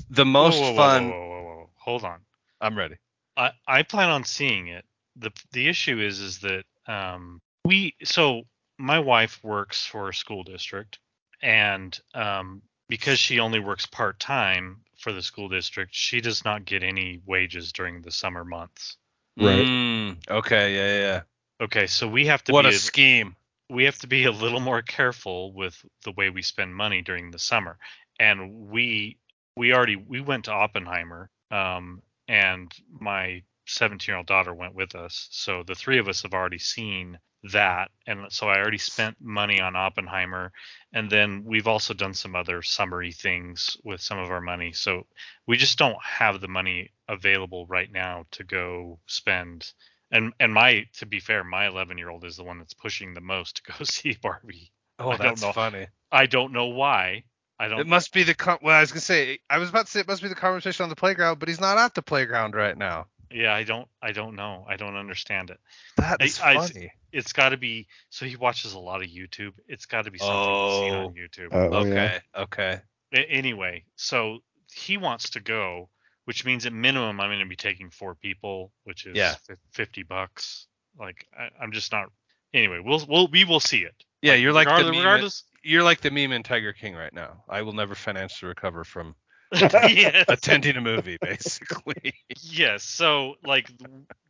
[0.09, 1.09] the most whoa, whoa, fun.
[1.11, 1.69] Whoa, whoa, whoa, whoa.
[1.77, 2.19] Hold on.
[2.59, 2.95] I'm ready.
[3.37, 4.83] I, I plan on seeing it.
[5.15, 8.41] the The issue is is that um, we so
[8.77, 10.99] my wife works for a school district,
[11.41, 16.65] and um, because she only works part time for the school district, she does not
[16.65, 18.97] get any wages during the summer months.
[19.37, 19.65] Right.
[19.65, 20.75] Mm, okay.
[20.75, 20.87] Yeah.
[20.87, 20.99] Yeah.
[21.13, 21.21] yeah.
[21.59, 23.35] Okay, so we have to What be a scheme.
[23.69, 27.31] we have to be a little more careful with the way we spend money during
[27.31, 27.77] the summer
[28.19, 29.17] and we
[29.55, 34.95] we already we went to oppenheimer um and my 17 year old daughter went with
[34.95, 35.27] us.
[35.31, 37.19] So the three of us have already seen
[37.51, 37.91] that.
[38.05, 40.51] And so i already spent money on oppenheimer.
[40.93, 44.71] And then we've also done some other summary things with some of our money.
[44.73, 45.05] So
[45.45, 49.71] we just don't have the money available right now to go spend.
[50.11, 53.13] And and my to be fair my 11 year old is the one that's pushing
[53.13, 54.71] the most to go see barbie.
[54.99, 55.87] Oh, I that's funny.
[56.11, 57.23] i don't know why.
[57.59, 58.75] I don't It must be the well.
[58.75, 60.89] I was gonna say I was about to say it must be the conversation on
[60.89, 63.07] the playground, but he's not at the playground right now.
[63.31, 65.59] Yeah i don't i don't know i don't understand it
[65.97, 66.91] That I- is I- funny.
[67.11, 70.17] it's got to be so he watches a lot of youtube it's got to be
[70.19, 71.05] something he's seen Oh.
[71.07, 72.19] on youtube Uh, oh, okay.
[72.35, 72.41] yeah.
[72.43, 72.81] Okay.
[73.13, 74.39] A- anyway so
[74.73, 75.89] he wants to go
[76.25, 79.35] which means at minimum i'm going to be taking four people which is Yeah.
[79.45, 80.67] fif- 50 bucks
[80.99, 82.09] like I, i'm just not
[82.53, 84.95] anyway we'll we'll we will see it Yeah, you're like the meme.
[84.97, 87.43] regardless You're like the meme in Tiger King right now.
[87.49, 89.15] I will never financially recover from
[89.53, 90.25] yes.
[90.29, 92.13] attending a movie, basically.
[92.41, 93.69] yes so like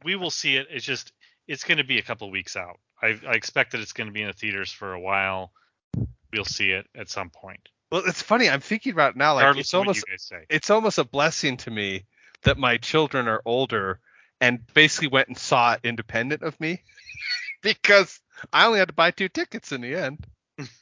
[0.03, 1.12] we will see it it's just
[1.47, 4.13] it's going to be a couple weeks out I, I expect that it's going to
[4.13, 5.51] be in the theaters for a while
[6.34, 8.49] we'll see it at some point well, it's funny.
[8.49, 9.36] I'm thinking about now.
[9.36, 12.06] Like regardless it's almost say it's almost a blessing to me
[12.43, 13.99] that my children are older
[14.41, 16.84] and basically went and saw it independent of me
[17.62, 18.19] because
[18.51, 20.25] I only had to buy two tickets in the end.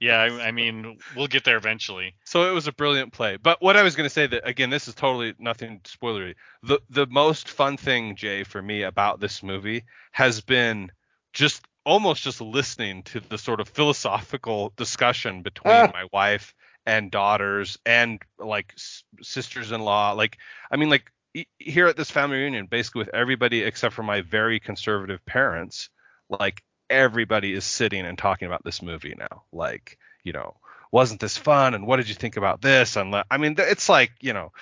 [0.00, 3.36] yeah I, I mean we'll get there eventually So it was a brilliant play.
[3.36, 6.34] But what I was going to say that again, this is totally nothing spoilery.
[6.62, 10.90] The the most fun thing, Jay, for me about this movie has been
[11.32, 15.90] just almost just listening to the sort of philosophical discussion between Ah.
[15.92, 16.54] my wife
[16.86, 20.12] and daughters and like s- sisters-in-law.
[20.12, 20.38] Like
[20.70, 24.20] I mean, like e- here at this family reunion, basically with everybody except for my
[24.22, 25.90] very conservative parents,
[26.28, 29.44] like everybody is sitting and talking about this movie now.
[29.52, 30.56] Like you know
[30.92, 34.12] wasn't this fun and what did you think about this and i mean it's like
[34.20, 34.52] you know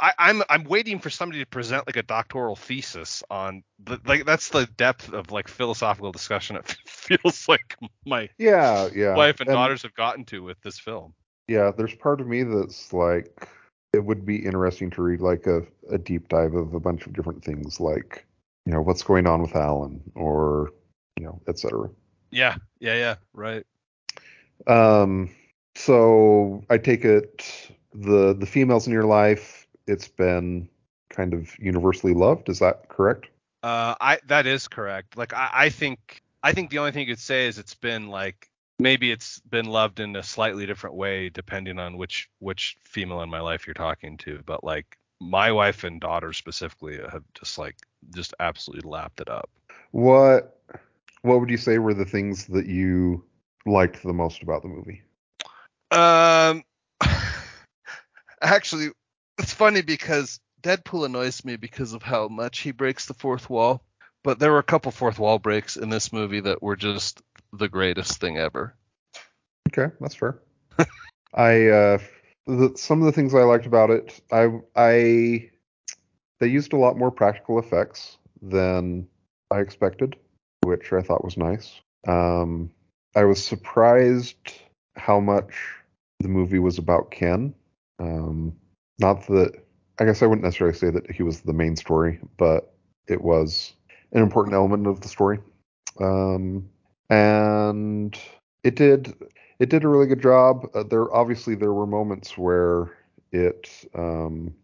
[0.00, 4.24] I, am i'm waiting for somebody to present like a doctoral thesis on the, like
[4.24, 7.76] that's the depth of like philosophical discussion it feels like
[8.06, 9.16] my Yeah, yeah.
[9.16, 11.14] wife and, daughters have gotten to with this film
[11.48, 13.48] Yeah, there's part of me that's like,
[13.92, 17.12] it would be interesting to read like a, a deep dive of a bunch of
[17.12, 18.26] different things, like,
[18.64, 20.72] you know, what's going on with Allan, or,
[21.18, 21.88] you know, et cetera.
[22.30, 23.64] yeah yeah yeah right
[24.66, 25.30] Um,
[25.74, 30.68] so I take it the the females in your life, it's been
[31.10, 32.48] kind of universally loved.
[32.48, 33.28] Is that correct?
[33.62, 35.16] Uh, I that is correct.
[35.16, 38.08] Like I, I think I think the only thing you could say is it's been
[38.08, 38.48] like
[38.78, 43.30] maybe it's been loved in a slightly different way depending on which which female in
[43.30, 44.40] my life you're talking to.
[44.46, 47.76] But like my wife and daughter specifically have just like
[48.14, 49.50] just absolutely lapped it up.
[49.90, 50.55] What
[51.26, 53.24] what would you say were the things that you
[53.66, 55.02] liked the most about the movie?
[55.90, 56.62] Um,
[58.40, 58.90] actually,
[59.38, 63.82] it's funny because Deadpool annoys me because of how much he breaks the fourth wall.
[64.22, 67.68] But there were a couple fourth wall breaks in this movie that were just the
[67.68, 68.74] greatest thing ever.
[69.68, 70.40] Okay, that's fair.
[71.34, 71.98] I uh
[72.46, 75.50] the, some of the things I liked about it, I I
[76.40, 79.06] they used a lot more practical effects than
[79.50, 80.16] I expected,
[80.66, 81.80] which I thought was nice.
[82.06, 82.70] Um
[83.14, 84.52] I was surprised
[84.96, 85.54] how much
[86.20, 87.54] the movie was about Ken.
[87.98, 88.54] Um
[88.98, 89.52] not that
[89.98, 92.74] I guess I wouldn't necessarily say that he was the main story, but
[93.08, 93.72] it was
[94.12, 95.38] an important element of the story.
[96.00, 96.68] Um
[97.08, 98.18] and
[98.64, 99.14] it did
[99.58, 100.68] it did a really good job.
[100.74, 102.90] Uh, there obviously there were moments where
[103.32, 104.54] it um,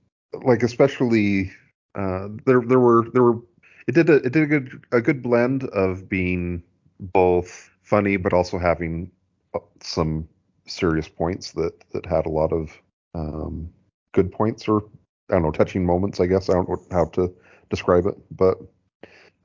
[0.45, 1.53] like especially
[1.95, 3.39] uh, there there were there were
[3.87, 6.63] it did a it did a good a good blend of being
[7.01, 9.11] both funny but also having
[9.55, 10.29] uh, some
[10.67, 12.71] serious points that that had a lot of
[13.15, 13.69] um,
[14.13, 14.83] good points or
[15.31, 16.21] I don't know touching moments.
[16.21, 17.35] I guess I don't know how to
[17.71, 18.59] describe it, but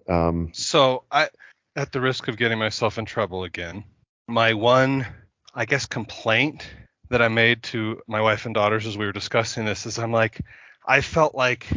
[0.10, 1.30] um, So I,
[1.76, 3.84] at the risk of getting myself in trouble again,
[4.28, 5.06] my one,
[5.54, 6.70] I guess, complaint
[7.10, 10.12] that I made to my wife and daughters as we were discussing this is I'm
[10.12, 10.42] like,
[10.86, 11.68] I felt like,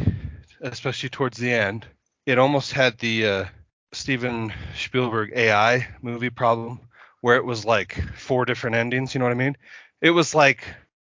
[0.61, 1.87] especially towards the end,
[2.25, 3.45] it almost had the uh,
[3.93, 6.79] Steven Spielberg AI movie problem
[7.21, 9.13] where it was like four different endings.
[9.13, 9.57] You know what I mean?
[10.01, 10.63] It was like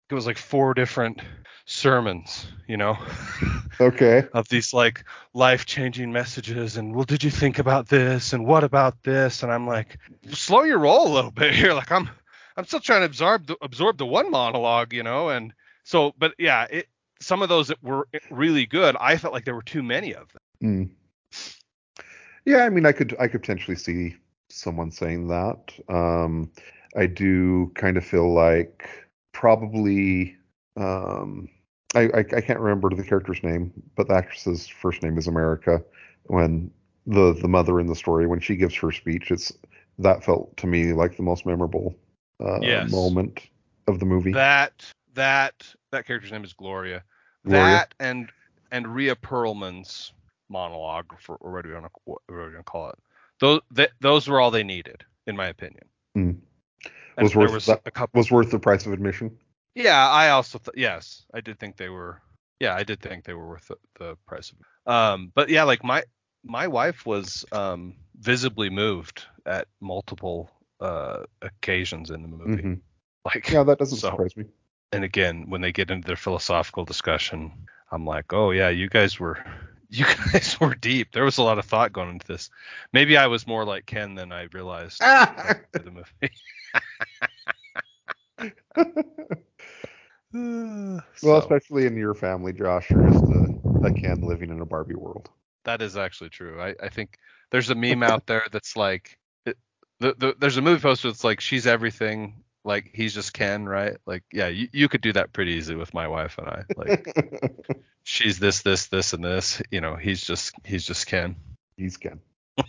[0.10, 1.22] it was like four different
[1.66, 2.48] sermons.
[2.68, 2.98] You know.
[3.80, 8.46] okay, of these like life changing messages and well did you think about this and
[8.46, 9.98] what about this and i'm like
[10.32, 12.10] slow your roll a little bit here like i'm
[12.58, 16.34] i'm still trying to absorb the, absorb the one monologue you know and so but
[16.38, 16.88] yeah it
[17.22, 20.32] some of those that were really good i felt like there were too many of
[20.34, 20.90] them Mm.
[22.46, 24.16] Yeah, I mean, I could I could potentially see
[24.50, 25.74] someone saying that.
[25.90, 26.52] Um,
[26.96, 28.88] I do kind of feel like
[29.34, 30.36] probably
[30.78, 31.50] um,
[31.96, 35.84] I, I I can't remember the character's name, but the actress's first name is America.
[36.26, 36.72] When
[37.06, 39.52] the the mother in the story when she gives her speech, it's
[40.00, 41.96] that felt to me like the most memorable
[42.40, 42.92] uh, Yes.
[42.92, 43.40] moment
[43.88, 44.34] of the movie.
[44.34, 47.04] that that that character's name is gloria,
[47.46, 47.64] Gloria.
[47.78, 48.30] that and
[48.72, 50.14] and Rhea Perlman's
[50.52, 53.00] monologue for or what do you want to what are we gonna call it
[53.40, 55.86] those th- those were all they needed in my opinion.
[56.16, 56.42] And
[57.18, 59.38] Was worth was that- a couple Was worth the price of admission.
[59.76, 62.22] Yeah, I also th- yes, I did think they were.
[62.60, 64.58] Yeah, I did think they were worth the, the price of.
[64.94, 66.04] Um, but yeah, like my
[66.44, 72.64] my wife was um visibly moved at multiple uh occasions in the movie.
[72.64, 72.82] Mhm.
[73.26, 74.46] Like Yeah, that doesn't so- surprise me.
[74.92, 79.20] and again, when they get into their philosophical discussion, I'm like, oh yeah, you guys
[79.20, 79.38] were
[79.92, 81.12] you guys were deep.
[81.12, 82.50] There was a lot of thought going into this.
[82.94, 85.56] Maybe I was more like Ken than I realized Ah!
[85.74, 86.32] the movie.
[90.34, 94.66] Well, So- especially in your family, Josh, you're just a, a Ken living in a
[94.66, 95.30] Barbie world.
[95.66, 96.60] That is actually true.
[96.60, 97.18] I, I think
[97.52, 99.58] there's a meme out there that's like, it,
[100.00, 103.98] the, the, there's a movie poster that's like, she's everything, like he's just Ken, right?
[104.06, 106.64] Like, yeah, you, you could do that pretty easy with my wife and I.
[106.76, 107.14] Like,
[108.04, 109.62] she's this, this, this, and this.
[109.72, 111.36] You know, he's just, he's just Ken.
[111.78, 112.20] He's Ken.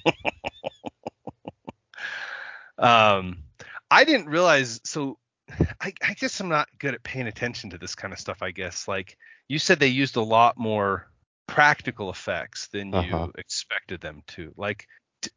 [2.79, 3.39] Um,
[3.91, 4.81] I didn't realize.
[4.85, 5.19] So,
[5.81, 8.43] I, I guess I'm not good at paying attention to this kind of stuff.
[8.43, 9.17] I guess like
[9.49, 11.09] you said, they used a lot more
[11.47, 13.27] practical effects than Uh-huh.
[13.27, 14.53] you expected them to.
[14.57, 14.87] Like,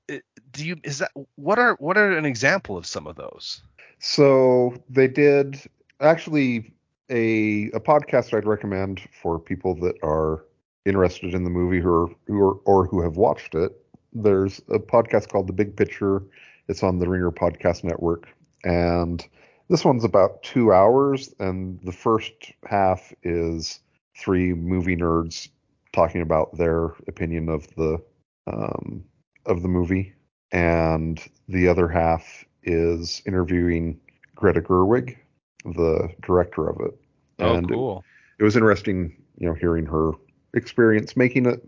[0.07, 3.61] do you is that what are what are an example of some of those?
[3.99, 5.59] So they did
[5.99, 6.73] actually
[7.09, 10.45] a a podcast I'd recommend for people that are
[10.85, 13.71] interested in the movie who are, who are or who have watched it.
[14.13, 16.23] There's a podcast called The Big Picture.
[16.67, 18.27] It's on the Ringer Podcast Network,
[18.63, 19.25] and
[19.69, 21.33] this one's about two hours.
[21.39, 22.33] And the first
[22.67, 23.79] half is
[24.17, 25.49] three movie nerds
[25.93, 28.01] talking about their opinion of the
[28.47, 29.03] um,
[29.45, 30.13] of the movie,
[30.51, 33.99] and the other half is interviewing
[34.35, 35.17] Greta Gerwig,
[35.63, 36.93] the director of it.
[37.39, 38.03] And it- Oh, cool.
[38.39, 40.11] it was interesting, you know, hearing her
[40.53, 41.67] experience making it.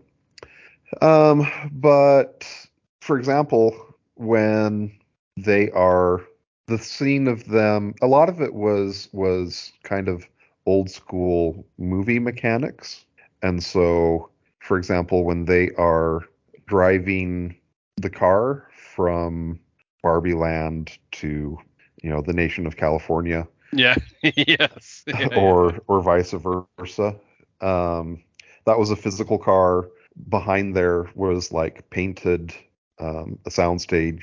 [1.02, 2.46] Um, but
[3.00, 3.74] for example,
[4.14, 4.92] when
[5.36, 6.22] they are
[6.66, 10.26] the scene of them, a lot of it was was kind of
[10.66, 13.04] old school movie mechanics,
[13.42, 16.22] and so, for example, when they are
[16.66, 17.54] driving
[18.02, 19.60] the car from
[20.02, 21.58] Barbie Land to,
[22.02, 23.96] you know, the nation of California, Yeah.
[24.22, 25.04] yes.
[25.12, 25.54] Yeah, yeah.
[25.54, 26.96] or or vice versa.
[27.60, 29.88] Um, that was a physical car.
[30.28, 32.54] Behind there was like painted
[32.98, 34.22] um, a soundstage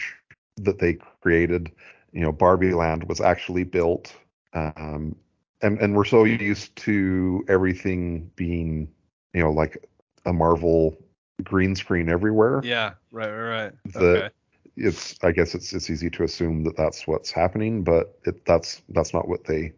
[0.57, 1.71] that they created.
[2.11, 4.15] You know, Barbie Land was actually built,
[4.53, 5.15] um,
[5.61, 8.89] and and we're so used to everything being,
[9.33, 9.85] you know, like
[10.25, 10.97] a Marvel
[11.43, 12.61] green screen everywhere.
[12.63, 12.93] yeah.
[13.11, 13.29] Right.
[13.29, 13.61] Right.
[13.61, 13.73] Right.
[13.93, 14.29] The- okay.
[14.77, 18.81] It's I guess it's it's easy to assume that that's what's happening, but it, that's
[18.89, 19.71] that's not what they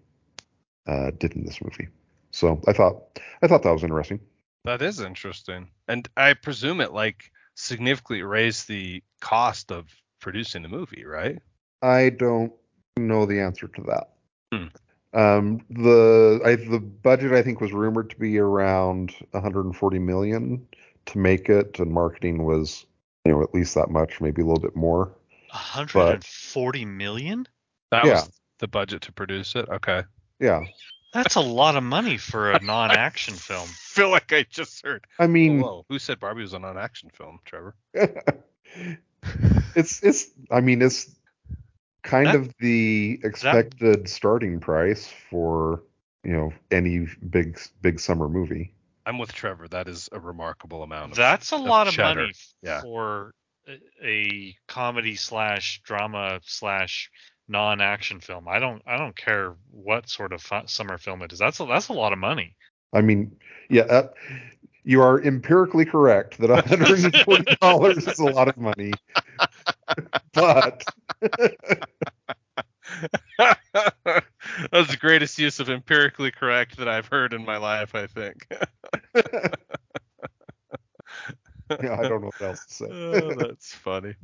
[0.88, 1.88] uh, did in this movie.
[2.32, 4.20] So I thought I thought that was interesting.
[4.66, 9.86] That is interesting, and I presume it like significantly raised the cost of
[10.20, 11.38] producing the movie, right?
[11.84, 12.52] I don't
[12.98, 14.10] know the answer to that.
[14.52, 15.20] Hmm.
[15.20, 20.68] Um, the I, the budget I think was rumored to be around 140 million
[21.08, 22.86] to make it, and marketing was
[23.26, 25.12] you know at least that much, maybe a little bit more.
[25.52, 27.48] 140 million?
[27.92, 28.14] That Yeah.
[28.14, 28.30] was
[28.60, 29.68] the budget to produce it.
[29.70, 30.04] Okay.
[30.40, 30.66] Yeah,
[31.14, 33.68] That's a lot of money for a non-action film.
[33.70, 35.06] feel like I just heard.
[35.20, 37.76] I mean, Whoa, who said Barbie was a non-action film, Trevor?
[39.76, 41.16] it's it's I mean it's
[42.04, 45.84] kind That- of the expected starting price for
[46.24, 48.74] you know any big big summer movie.
[49.08, 49.68] I'm with Trevor.
[49.70, 51.12] That is a remarkable amount.
[51.14, 52.22] Of, That's a of lot of cheddar.
[52.24, 52.82] money Yeah.
[52.82, 53.32] for
[53.68, 57.10] a- a comedy slash drama slash
[57.48, 58.48] non-action film.
[58.50, 61.40] I don't I don't care what sort of fu- summer film it is.
[61.40, 62.56] That's a, that's a lot of money.
[62.94, 63.36] I mean,
[63.70, 64.10] yeah, uh,
[64.84, 68.92] you are empirically correct that $140 is a lot of money.
[70.34, 70.84] But
[73.38, 77.94] That's the greatest use of empirically correct that I've heard in my life.
[77.96, 78.48] I think.
[81.70, 82.86] yeah, I don't know what else to say.
[82.92, 84.16] oh, that's funny.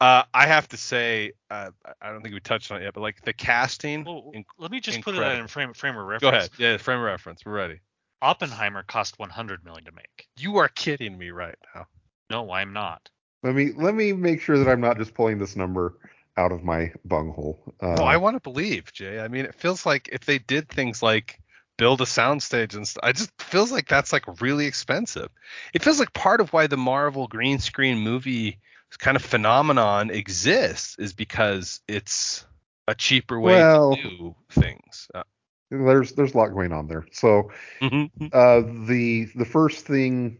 [0.00, 1.70] Uh, I have to say, uh,
[2.00, 4.04] I don't think we touched on it yet, but like the casting.
[4.04, 6.20] Well, in- let me just put it in frame frame of reference.
[6.20, 6.50] Go ahead.
[6.58, 7.44] Yeah, frame of reference.
[7.44, 7.80] We're ready.
[8.22, 10.28] Oppenheimer cost 100 million to make.
[10.38, 11.86] You are kidding me right now.
[12.30, 13.08] No, I'm not.
[13.42, 15.98] Let me let me make sure that I'm not just pulling this number
[16.36, 17.60] out of my bunghole.
[17.80, 19.20] Uh, Well, I want to believe, Jay.
[19.20, 21.40] I mean, it feels like if they did things like
[21.78, 25.30] build a soundstage and stuff, I just feels like that's like really expensive.
[25.72, 28.58] It feels like part of why the Marvel green screen movie
[28.98, 32.44] kind of phenomenon exists is because it's
[32.86, 35.08] a cheaper way Well- to do things.
[35.14, 35.22] Uh,
[35.70, 37.06] there's there's a lot going on there.
[37.12, 37.50] So
[37.82, 40.38] Uh, the the first thing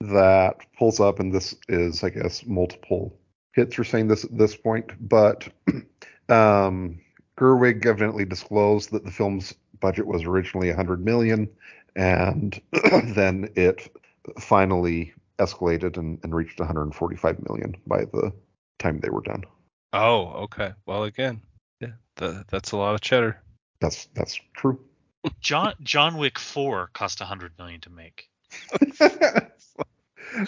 [0.00, 3.18] that pulls up, and this is, I guess, multiple
[3.54, 5.48] hits are saying this at this point, but
[6.28, 7.00] um,
[7.38, 11.48] Gerwig evidently disclosed that the film's budget was originally 100 million,
[11.96, 12.60] and
[13.14, 13.94] then it
[14.38, 18.32] finally escalated and, and reached 145 million by the
[18.78, 19.44] time they were done.
[19.92, 20.72] oh, okay.
[20.86, 21.40] Well, again,
[21.80, 23.40] yeah, the, that's a lot of cheddar.
[23.80, 24.80] That's that's true.
[25.40, 28.28] John John Wick 4 cost 100 million to make.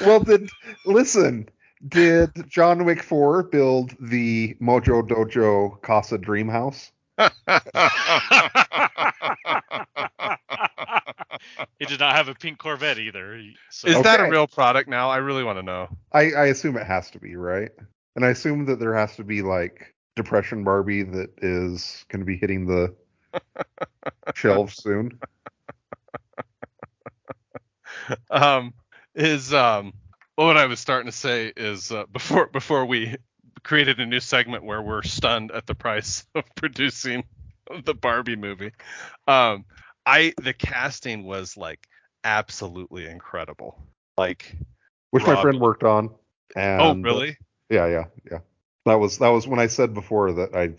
[0.00, 0.50] well, did
[0.86, 1.48] listen?
[1.86, 6.92] Did John Wick Four build the Mojo Dojo Casa Dream House?
[11.78, 13.40] It did not have a pink Corvette either.
[13.70, 15.10] So Is that a real product now?
[15.10, 15.88] I really want to know.
[16.12, 17.70] I, I assume it has to be right,
[18.16, 22.26] and I assume that there has to be like Depression Barbie that is going to
[22.26, 22.94] be hitting the
[24.34, 25.18] shelves soon.
[28.30, 28.74] um
[29.14, 29.92] is um
[30.36, 33.16] what I was starting to say is uh, before before we
[33.62, 37.24] created a new segment where we're stunned at the price of producing
[37.84, 38.72] the Barbie movie.
[39.26, 39.64] Um
[40.06, 41.86] I the casting was like
[42.24, 43.80] absolutely incredible.
[44.16, 44.56] Like
[45.10, 46.10] which my friend worked on.
[46.56, 47.36] And, oh really?
[47.68, 48.38] Yeah, yeah, yeah.
[48.86, 50.74] That was that was when I said before that I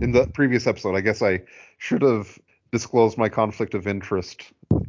[0.00, 0.94] in the previous episode.
[0.94, 1.42] I guess I
[1.78, 2.38] should have
[2.72, 4.42] disclosed my conflict of interest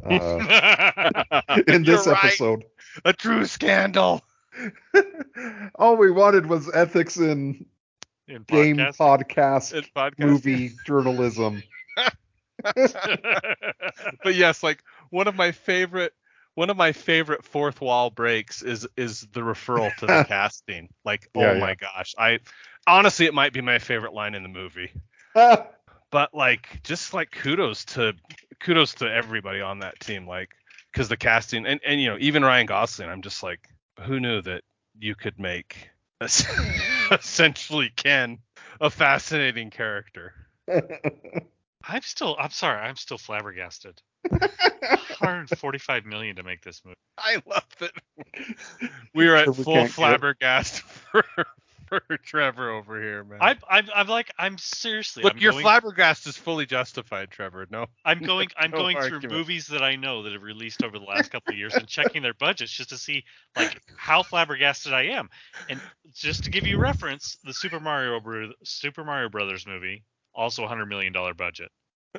[0.08, 2.24] uh, in this right.
[2.24, 2.64] episode.
[3.04, 4.22] A true scandal.
[5.76, 7.66] All we wanted was ethics in
[8.26, 9.74] in game podcast.
[9.74, 10.18] It's podcast.
[10.18, 11.62] movie journalism.
[12.74, 16.12] but yes, like one of my favorite
[16.54, 20.88] one of my favorite fourth wall breaks is is the referral to the casting.
[21.04, 21.60] Like, Yeah, oh yeah.
[21.60, 22.14] my gosh.
[22.18, 22.40] I
[22.86, 24.90] honestly it might be my favorite line in the movie.
[26.10, 28.14] But like just like kudos to
[28.60, 30.26] kudos to everybody on that team.
[30.26, 30.50] Like
[30.92, 33.60] because the casting and, and you know, even Ryan Gosling, I'm just like,
[34.00, 34.62] who knew that
[34.98, 35.90] you could make
[36.20, 38.38] essentially Ken
[38.80, 40.32] a fascinating character.
[41.84, 44.00] I'm still I'm sorry, I'm still flabbergasted.
[44.28, 46.96] 145 million to make this movie.
[47.16, 47.92] I love that
[49.14, 51.24] we are at Trevor full can't flabbergast for
[51.88, 53.38] for Trevor over here, man.
[53.40, 57.66] I'm I'm I'm like I'm seriously Look, I'm your going, flabbergast is fully justified, Trevor.
[57.70, 60.98] No, I'm going I'm no going through movies that I know that have released over
[60.98, 63.24] the last couple of years and checking their budgets just to see
[63.56, 65.28] like how flabbergasted I am.
[65.68, 65.80] And
[66.14, 70.66] just to give you reference, the Super Mario Bro- Super Mario Brothers movie also a
[70.66, 71.70] 100 million dollar budget.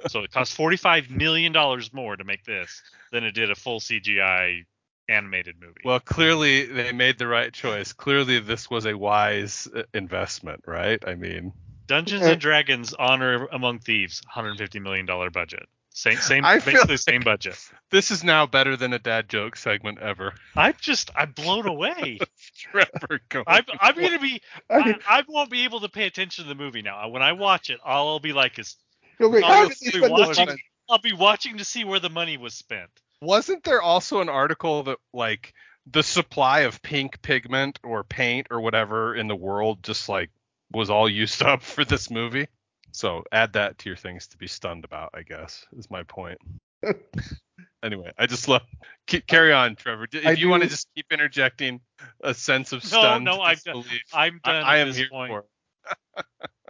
[0.07, 3.79] So it cost 45 million dollars more to make this than it did a full
[3.79, 4.65] CGI
[5.09, 5.81] animated movie.
[5.83, 7.91] well, clearly they made the right choice.
[7.93, 11.03] Clearly, this was a wise uh, investment, right?
[11.07, 11.51] I mean,
[11.87, 15.67] Dungeons and Dragons Honor Among Thieves 150 million dollar budget.
[15.91, 17.57] Same same I basically like- same budget.
[17.89, 20.33] this is now better than a dad joke segment ever.
[20.55, 22.19] I'm just I'm blown away.
[22.55, 23.43] Trevor, go.
[23.47, 24.39] I'm I'm gonna be
[24.69, 27.09] I, I, I won't be able to pay attention to the movie now.
[27.09, 28.75] When I watch it, all I'll be like is
[29.19, 30.57] you'll be, I'll be they spend this watching-
[30.89, 32.89] I'll be watching to see where the money was spent.
[33.21, 35.53] Wasn't there also an article that like
[35.91, 40.29] the supply of pink pigment or paint or whatever in the world just like
[40.71, 42.47] was all used up for this movie?
[42.91, 46.39] So add that to your things to be stunned about, I guess, is my point.
[47.83, 48.63] anyway, I just love.
[49.07, 50.07] Keep, carry on, Trevor.
[50.07, 51.81] D- If I you want to just keep interjecting
[52.23, 53.83] a sense of No, stunned no, I'm done.
[54.13, 54.63] I'm done.
[54.63, 55.31] I at am here point.
[55.31, 55.45] for.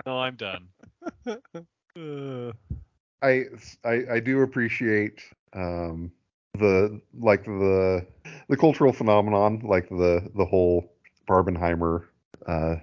[0.06, 0.68] No, I'm done.
[1.98, 2.52] Uh,
[3.22, 3.44] I,
[3.84, 5.22] I I do appreciate
[5.54, 6.12] um
[6.58, 8.06] the like the
[8.50, 10.94] the cultural phenomenon like the the whole
[11.30, 12.06] Barbenheimer
[12.48, 12.76] uh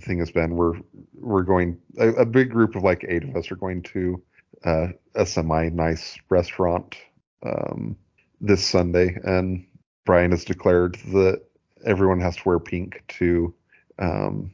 [0.00, 0.74] thing has been we're
[1.14, 4.22] we're going a, a big group of like eight of us are going to
[4.64, 6.96] uh, a semi nice restaurant
[7.42, 7.96] um
[8.40, 9.18] this Sunday.
[9.22, 9.66] And
[10.06, 11.42] Brian has declared that
[11.84, 13.54] everyone has to wear pink to
[13.98, 14.52] um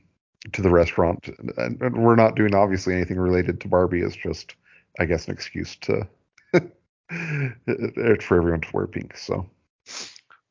[0.52, 1.28] to the restaurant.
[1.56, 4.00] And, and we're not doing obviously anything related to Barbie.
[4.00, 4.54] It's just
[4.98, 6.08] I guess an excuse to
[7.08, 9.16] for everyone to wear pink.
[9.16, 9.48] So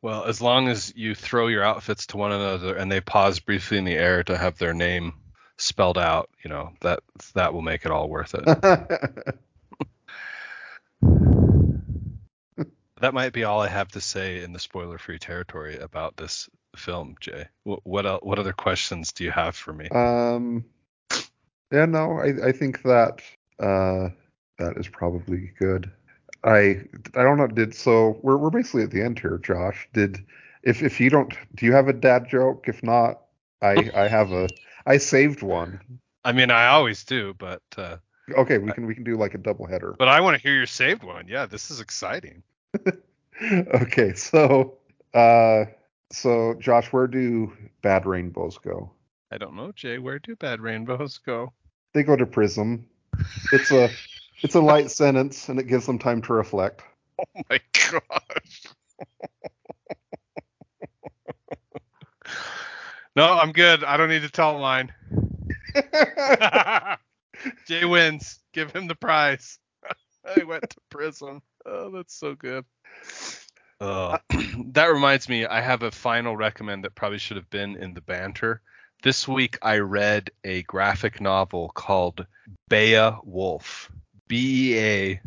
[0.01, 3.79] well, as long as you throw your outfits to one another and they pause briefly
[3.79, 5.13] in the air to have their name
[5.57, 6.99] spelled out, you know that
[7.33, 8.45] that will make it all worth it.
[13.01, 17.15] that might be all I have to say in the spoiler-free territory about this film,
[17.19, 17.47] Jay.
[17.63, 19.89] What what, el- what other questions do you have for me?
[19.89, 20.65] um,
[21.71, 23.21] yeah, no, I I think that
[23.59, 24.09] uh
[24.59, 25.91] that is probably good.
[26.45, 26.83] I
[27.15, 27.47] I don't know.
[27.47, 28.19] Did so?
[28.21, 29.89] We're we're basically at the end here, Josh.
[29.93, 30.23] Did
[30.63, 32.65] if if you don't, do you have a dad joke?
[32.67, 33.21] If not,
[33.61, 34.47] I I have a
[34.85, 35.79] I saved one.
[36.23, 37.97] I mean, I always do, but uh,
[38.35, 39.95] Okay, we can we can do like a double header.
[39.97, 41.27] but I want to hear your saved one.
[41.27, 42.43] Yeah, this is exciting.
[43.81, 44.77] okay, so
[45.13, 45.65] uh
[46.11, 48.91] so Josh, where do bad rainbows go?
[49.31, 49.97] I don't know, Jay.
[49.97, 51.53] Where do bad rainbows go?
[51.93, 52.87] They go to prism.
[53.51, 53.89] It's a
[54.41, 56.83] it's a light sentence and it gives them time to reflect.
[57.19, 58.63] Oh my gosh.
[63.15, 63.83] no, I'm good.
[63.83, 64.93] I don't need to tell mine.
[67.67, 68.39] Jay wins.
[68.53, 69.59] Give him the prize.
[70.25, 71.41] I went to Prism.
[71.65, 72.65] Oh, that's so good.
[73.79, 74.17] Uh,
[74.71, 78.01] that reminds me, I have a final recommend that probably should have been in the
[78.01, 78.61] banter.
[79.03, 82.25] This week I read a graphic novel called
[82.69, 83.91] Bea Wolf.
[84.27, 85.21] B E A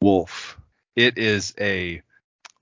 [0.00, 0.58] Wolf.
[0.96, 2.02] It is a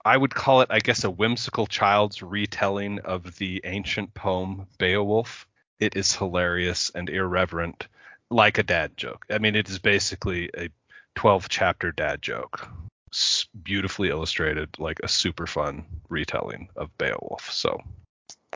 [0.04, 5.46] I would call it, I guess, a whimsical child's retelling of the ancient poem Beowulf.
[5.80, 7.88] It is hilarious and irreverent,
[8.30, 9.26] like a dad joke.
[9.30, 10.70] I mean, it is basically a
[11.14, 12.68] 12 chapter dad joke,
[13.12, 17.50] S- beautifully illustrated, like a super fun retelling of Beowulf.
[17.52, 17.78] So,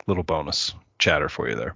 [0.07, 1.75] little bonus chatter for you there.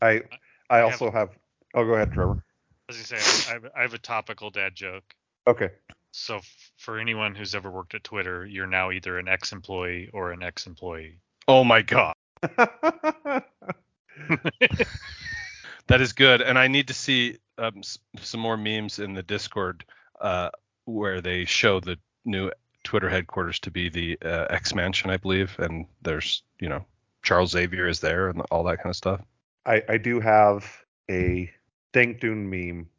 [0.00, 0.22] I
[0.68, 1.30] I also have
[1.74, 2.42] Oh, go ahead, Trevor.
[2.88, 3.16] As you say,
[3.50, 5.04] I have, I have a topical dad joke.
[5.46, 5.70] Okay.
[6.12, 10.32] So f- for anyone who's ever worked at Twitter, you're now either an ex-employee or
[10.32, 11.18] an ex-employee.
[11.48, 12.14] Oh my god.
[15.88, 19.22] That is good, and I need to see um, s- some more memes in the
[19.22, 19.84] Discord
[20.20, 20.50] uh,
[20.84, 22.50] where they show the new
[22.82, 26.84] Twitter headquarters to be the uh, X Mansion, I believe, and there's you know
[27.22, 29.20] Charles Xavier is there and all that kind of stuff.
[29.64, 30.68] I, I do have
[31.08, 31.52] a
[31.96, 32.90] Dune meme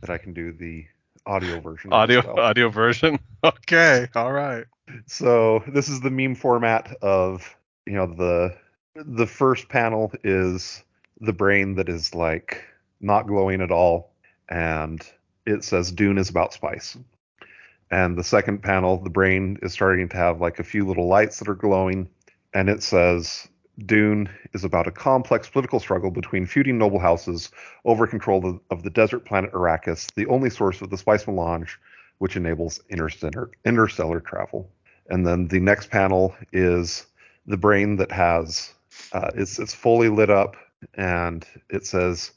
[0.00, 0.84] that I can do the
[1.26, 1.92] audio version.
[1.92, 2.40] Audio well.
[2.40, 3.20] audio version.
[3.44, 4.64] Okay, all right.
[5.06, 8.56] So this is the meme format of you know the
[8.96, 10.82] the first panel is
[11.20, 12.64] the brain that is like
[13.02, 14.14] not glowing at all,
[14.48, 15.06] and
[15.44, 16.96] it says Dune is about spice.
[17.90, 21.38] And the second panel, the brain is starting to have like a few little lights
[21.40, 22.08] that are glowing,
[22.54, 23.46] and it says
[23.86, 27.50] Dune is about a complex political struggle between feuding noble houses
[27.84, 31.78] over control of, the desert planet Arrakis, the only source of the spice melange,
[32.18, 34.70] which enables interstellar, interstellar travel.
[35.10, 37.06] And then the next panel is
[37.46, 38.72] the brain that has
[39.12, 40.56] uh, it's it's fully lit up,
[40.94, 42.32] and it says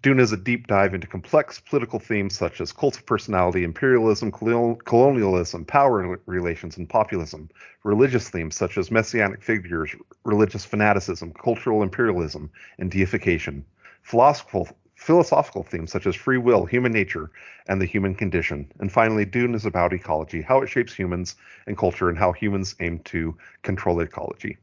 [0.00, 4.30] Dune is a deep dive into complex political themes such as cult of personality, imperialism,
[4.30, 7.50] colonialism, power relations, and populism.
[7.82, 9.94] Religious themes such as messianic figures,
[10.24, 13.64] religious fanaticism, cultural imperialism, and deification.
[14.02, 17.30] Philosophical philosophical themes such as free will, human nature,
[17.68, 18.70] and the human condition.
[18.80, 21.36] And finally, Dune is about ecology, how it shapes humans
[21.66, 24.58] and culture, and how humans aim to control ecology.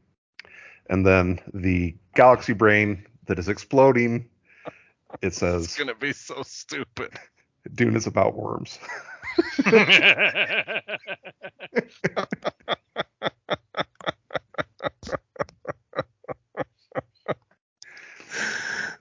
[0.88, 4.28] And then the galaxy brain that is exploding.
[5.22, 7.10] It says It's gonna be so stupid.
[7.74, 8.78] Dune is about worms.
[9.66, 9.84] Uh,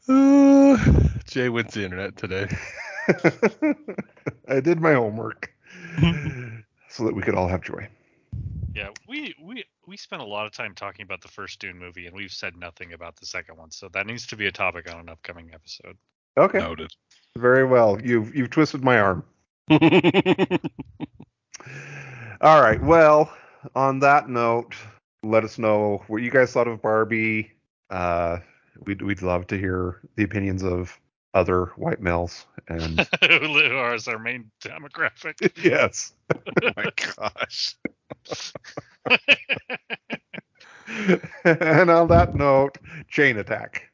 [1.25, 2.47] Jay wins the internet today.
[4.47, 5.51] I did my homework
[6.89, 7.87] so that we could all have joy.
[8.73, 12.07] yeah, we we we spent a lot of time talking about the first Dune movie,
[12.07, 13.71] and we've said nothing about the second one.
[13.71, 15.97] So that needs to be a topic on an upcoming episode.
[16.37, 16.59] Okay.
[16.59, 16.91] Noted.
[17.37, 17.99] Very well.
[18.01, 19.23] You've you've twisted my arm.
[22.41, 22.81] All right.
[22.81, 23.33] Well,
[23.75, 24.75] on that note,
[25.23, 27.51] let us know what you guys thought of Barbie.
[27.89, 28.39] Uh,
[28.85, 30.99] we'd we'd love to hear the opinions of
[31.35, 32.47] other white males.
[32.67, 35.35] And Who are our main demographic?
[35.63, 36.13] yes.
[36.63, 37.75] oh my gosh.
[41.43, 42.77] and on that note,
[43.09, 43.91] chain attack.